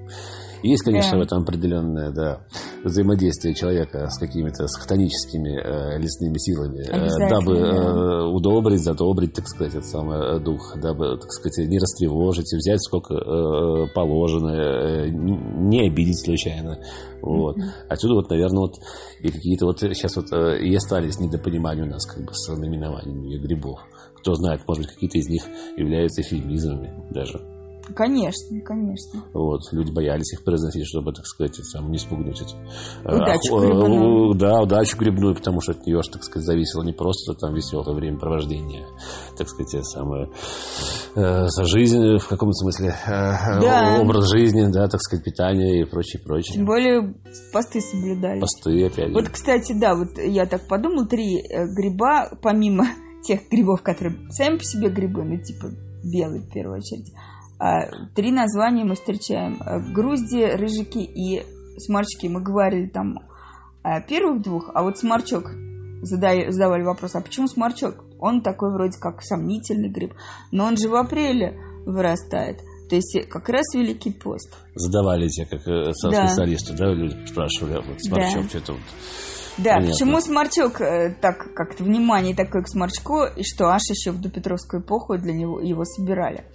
Есть, 0.64 0.84
конечно, 0.84 1.12
да. 1.12 1.18
в 1.18 1.22
этом 1.22 1.44
определенное 1.44 2.12
да, 2.12 2.48
взаимодействие 2.86 3.54
человека 3.54 4.10
с 4.10 4.18
какими-то 4.18 4.66
с 4.68 4.80
хтоническими 4.80 5.60
э, 5.60 6.00
лесными 6.00 6.38
силами, 6.38 6.80
э, 6.88 7.30
дабы 7.30 7.58
э, 7.58 8.24
удобрить, 8.28 8.82
задобрить, 8.82 9.34
так 9.34 9.48
сказать, 9.48 9.74
этот 9.74 9.86
самый 9.88 10.38
э, 10.38 10.40
дух, 10.40 10.78
дабы, 10.82 11.18
так 11.20 11.30
сказать, 11.32 11.68
не 11.68 11.78
растревожить, 11.80 12.52
взять 12.54 12.82
сколько 12.82 13.14
э, 13.14 13.88
положено, 13.94 14.52
э, 14.52 15.10
не 15.10 15.88
обидеть 15.88 16.24
случайно. 16.24 16.80
Вот. 17.22 17.58
Отсюда 17.90 18.16
вот, 18.16 18.30
наверное, 18.30 18.62
вот 18.62 18.76
и 19.20 19.30
какие-то 19.30 19.66
вот 19.66 19.80
сейчас 19.80 20.16
вот 20.16 20.32
э, 20.32 20.60
и 20.64 20.74
остались 20.76 21.20
недопонимания 21.20 21.84
у 21.84 21.88
нас 21.88 22.06
как 22.06 22.24
бы 22.24 22.34
с 22.34 22.48
наименованиями 22.48 23.38
грибов. 23.38 23.82
Кто 24.16 24.34
знает, 24.36 24.62
может 24.66 24.84
быть, 24.84 24.94
какие-то 24.94 25.18
из 25.18 25.28
них 25.28 25.44
являются 25.76 26.22
эфемизмами 26.22 26.94
даже. 27.12 27.53
Конечно, 27.96 28.62
конечно. 28.62 29.24
Вот, 29.34 29.62
люди 29.72 29.92
боялись 29.92 30.34
их 30.34 30.44
произносить, 30.44 30.86
чтобы, 30.88 31.12
так 31.12 31.26
сказать, 31.26 31.56
сам 31.56 31.92
не 31.92 31.98
спугнуть. 31.98 32.42
Удачу 33.04 33.58
а, 33.58 33.62
грибную. 33.62 34.34
Да, 34.36 34.62
удачу 34.62 34.98
грибную, 34.98 35.36
потому 35.36 35.60
что 35.62 35.74
от 35.74 35.86
нее, 35.86 36.02
так 36.12 36.24
сказать, 36.24 36.46
зависело 36.46 36.84
не 36.84 36.94
просто 36.94 37.34
там 37.34 37.54
веселое 37.54 37.94
времяпровождение, 37.94 38.88
так 39.38 39.50
сказать, 39.50 39.86
самое 39.86 40.30
э, 41.16 41.48
жизнь 41.66 42.18
в 42.18 42.28
каком 42.28 42.54
смысле, 42.54 42.96
э, 43.06 43.62
да. 43.62 44.00
образ 44.02 44.32
жизни, 44.32 44.72
да, 44.72 44.88
так 44.88 45.02
сказать, 45.02 45.26
питание 45.26 45.82
и 45.82 45.86
прочее, 45.86 46.22
прочее. 46.24 46.56
Тем 46.56 46.66
более 46.66 47.14
посты 47.52 47.82
соблюдали. 47.82 48.40
Посты, 48.40 48.86
опять 48.86 49.10
же. 49.10 49.14
Вот, 49.14 49.30
кстати, 49.30 49.74
да, 49.74 49.96
вот 49.96 50.18
я 50.18 50.46
так 50.46 50.68
подумал, 50.68 51.06
три 51.06 51.40
э, 51.40 51.66
гриба, 51.68 52.30
помимо 52.42 52.86
тех 53.28 53.42
грибов, 53.50 53.82
которые 53.82 54.18
сами 54.32 54.58
по 54.58 54.64
себе 54.64 54.90
грибы, 54.90 55.24
ну, 55.24 55.38
типа 55.38 55.68
белый 56.04 56.42
в 56.42 56.52
первую 56.52 56.80
очередь, 56.80 57.12
а, 57.16 57.33
три 58.16 58.32
названия 58.32 58.84
мы 58.84 58.96
встречаем. 58.96 59.62
Э, 59.62 59.80
грузди, 59.94 60.44
рыжики 60.44 61.00
и 61.00 61.44
сморчки. 61.80 62.28
Мы 62.28 62.42
говорили 62.42 62.88
там 62.88 63.20
о 63.84 64.02
первых 64.02 64.42
двух, 64.42 64.70
а 64.74 64.84
вот 64.84 64.98
сморчок 64.98 65.52
задавали 66.02 66.84
вопрос, 66.84 67.16
а 67.16 67.22
почему 67.22 67.48
сморчок? 67.48 68.04
Он 68.20 68.42
такой 68.42 68.72
вроде 68.72 68.98
как 69.00 69.22
сомнительный 69.22 69.90
гриб, 69.90 70.14
но 70.52 70.66
он 70.66 70.78
же 70.78 70.90
в 70.90 70.96
апреле 70.96 71.58
вырастает. 71.86 72.60
То 72.90 72.96
есть 72.96 73.28
как 73.30 73.50
раз 73.50 73.74
Великий 73.74 74.12
пост. 74.12 74.54
Задавали 74.76 75.28
тебе, 75.28 75.46
как 75.46 75.68
э, 75.68 75.92
да. 76.12 76.28
специалисты, 76.28 76.74
да, 76.74 76.94
люди 76.94 77.26
спрашивали, 77.26 77.74
а 77.74 77.82
вот 77.82 78.02
сморчок, 78.02 78.44
да. 78.44 78.50
что 78.50 78.58
это 78.58 78.74
вот... 78.74 78.82
Да, 79.58 79.76
Понятно. 79.76 79.92
почему 79.92 80.20
сморчок 80.20 80.82
э, 80.82 81.16
так 81.22 81.54
как-то 81.54 81.84
внимание 81.84 82.36
такое 82.36 82.64
к 82.64 82.68
сморчку, 82.68 83.24
и 83.24 83.44
что 83.44 83.68
аж 83.68 83.84
еще 83.90 84.12
в 84.12 84.20
допетровскую 84.20 84.82
эпоху 84.82 85.18
для 85.18 85.34
него 85.34 85.60
его 85.60 85.86
собирали. 85.86 86.46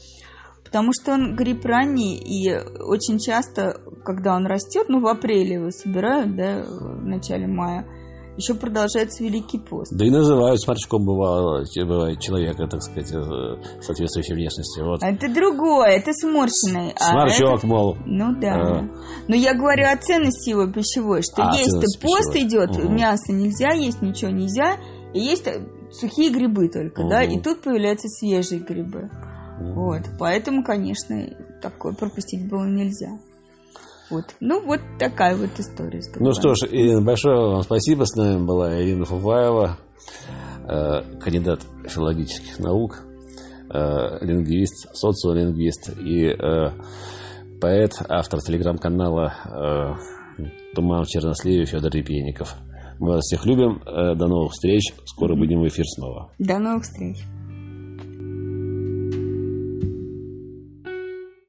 Потому 0.68 0.92
что 0.92 1.12
он 1.12 1.34
гриб 1.34 1.64
ранний, 1.64 2.16
и 2.16 2.54
очень 2.82 3.18
часто, 3.18 3.80
когда 4.04 4.36
он 4.36 4.46
растет, 4.46 4.86
ну, 4.88 5.00
в 5.00 5.06
апреле 5.06 5.54
его 5.54 5.70
собирают, 5.70 6.36
да, 6.36 6.62
в 6.62 7.04
начале 7.04 7.46
мая, 7.46 7.86
еще 8.38 8.54
продолжается 8.54 9.24
Великий 9.24 9.58
пост. 9.58 9.92
Да 9.92 10.06
и 10.06 10.10
называют 10.10 10.60
сморчком 10.60 11.04
бывало, 11.04 11.64
бывает 11.76 12.20
человека, 12.20 12.68
так 12.68 12.82
сказать, 12.82 13.12
э, 13.12 13.80
соответствующей 13.82 14.34
внешности. 14.34 14.80
Вот. 14.80 15.02
А 15.02 15.10
это 15.10 15.28
другое, 15.32 15.88
это 15.88 16.12
сморщенный. 16.12 16.94
Сморчок, 16.96 17.54
а 17.54 17.56
это... 17.56 17.66
мол. 17.66 17.96
Ну 18.06 18.40
да. 18.40 18.54
А. 18.54 18.88
Но 19.26 19.34
я 19.34 19.54
говорю 19.54 19.86
о 19.86 19.96
ценности 19.96 20.50
его 20.50 20.68
пищевой, 20.68 21.22
что 21.22 21.42
а, 21.42 21.56
есть 21.56 22.00
пост 22.00 22.32
пищевой. 22.32 22.48
идет, 22.48 22.70
угу. 22.70 22.88
мясо 22.88 23.32
нельзя 23.32 23.74
есть, 23.74 24.02
ничего 24.02 24.30
нельзя, 24.30 24.76
и 25.12 25.18
есть 25.18 25.48
сухие 25.90 26.30
грибы 26.30 26.68
только, 26.68 27.00
угу. 27.00 27.10
да, 27.10 27.24
и 27.24 27.40
тут 27.40 27.62
появляются 27.62 28.06
свежие 28.08 28.60
грибы. 28.60 29.10
Вот, 29.60 30.02
поэтому, 30.18 30.62
конечно, 30.62 31.16
такое 31.60 31.92
пропустить 31.94 32.48
было 32.48 32.64
нельзя. 32.64 33.18
Вот. 34.10 34.24
Ну, 34.40 34.64
вот 34.64 34.80
такая 34.98 35.36
вот 35.36 35.50
история. 35.58 36.00
Ну 36.18 36.32
что 36.32 36.54
ж, 36.54 36.68
Ирина, 36.70 37.02
большое 37.02 37.36
вам 37.36 37.62
спасибо. 37.62 38.04
С 38.04 38.16
нами 38.16 38.44
была 38.44 38.80
Ирина 38.80 39.04
Фуфаева, 39.04 39.78
э, 40.66 41.18
кандидат 41.20 41.60
филологических 41.86 42.58
наук, 42.58 43.04
э, 43.70 44.24
лингвист, 44.24 44.88
социолингвист 44.94 45.90
и 45.98 46.26
э, 46.26 46.70
поэт, 47.60 47.92
автор 48.08 48.40
телеграм-канала 48.40 49.98
«Туман 50.74 51.04
в 51.04 51.08
Черносливе» 51.08 51.66
Федор 51.66 51.90
Репейников. 51.92 52.54
Мы 53.00 53.14
вас 53.14 53.24
всех 53.24 53.44
любим. 53.44 53.80
До 53.84 54.26
новых 54.26 54.52
встреч. 54.52 54.92
Скоро 55.04 55.34
будем 55.36 55.60
в 55.60 55.68
эфир 55.68 55.84
снова. 55.86 56.32
До 56.38 56.58
новых 56.58 56.84
встреч. 56.84 57.18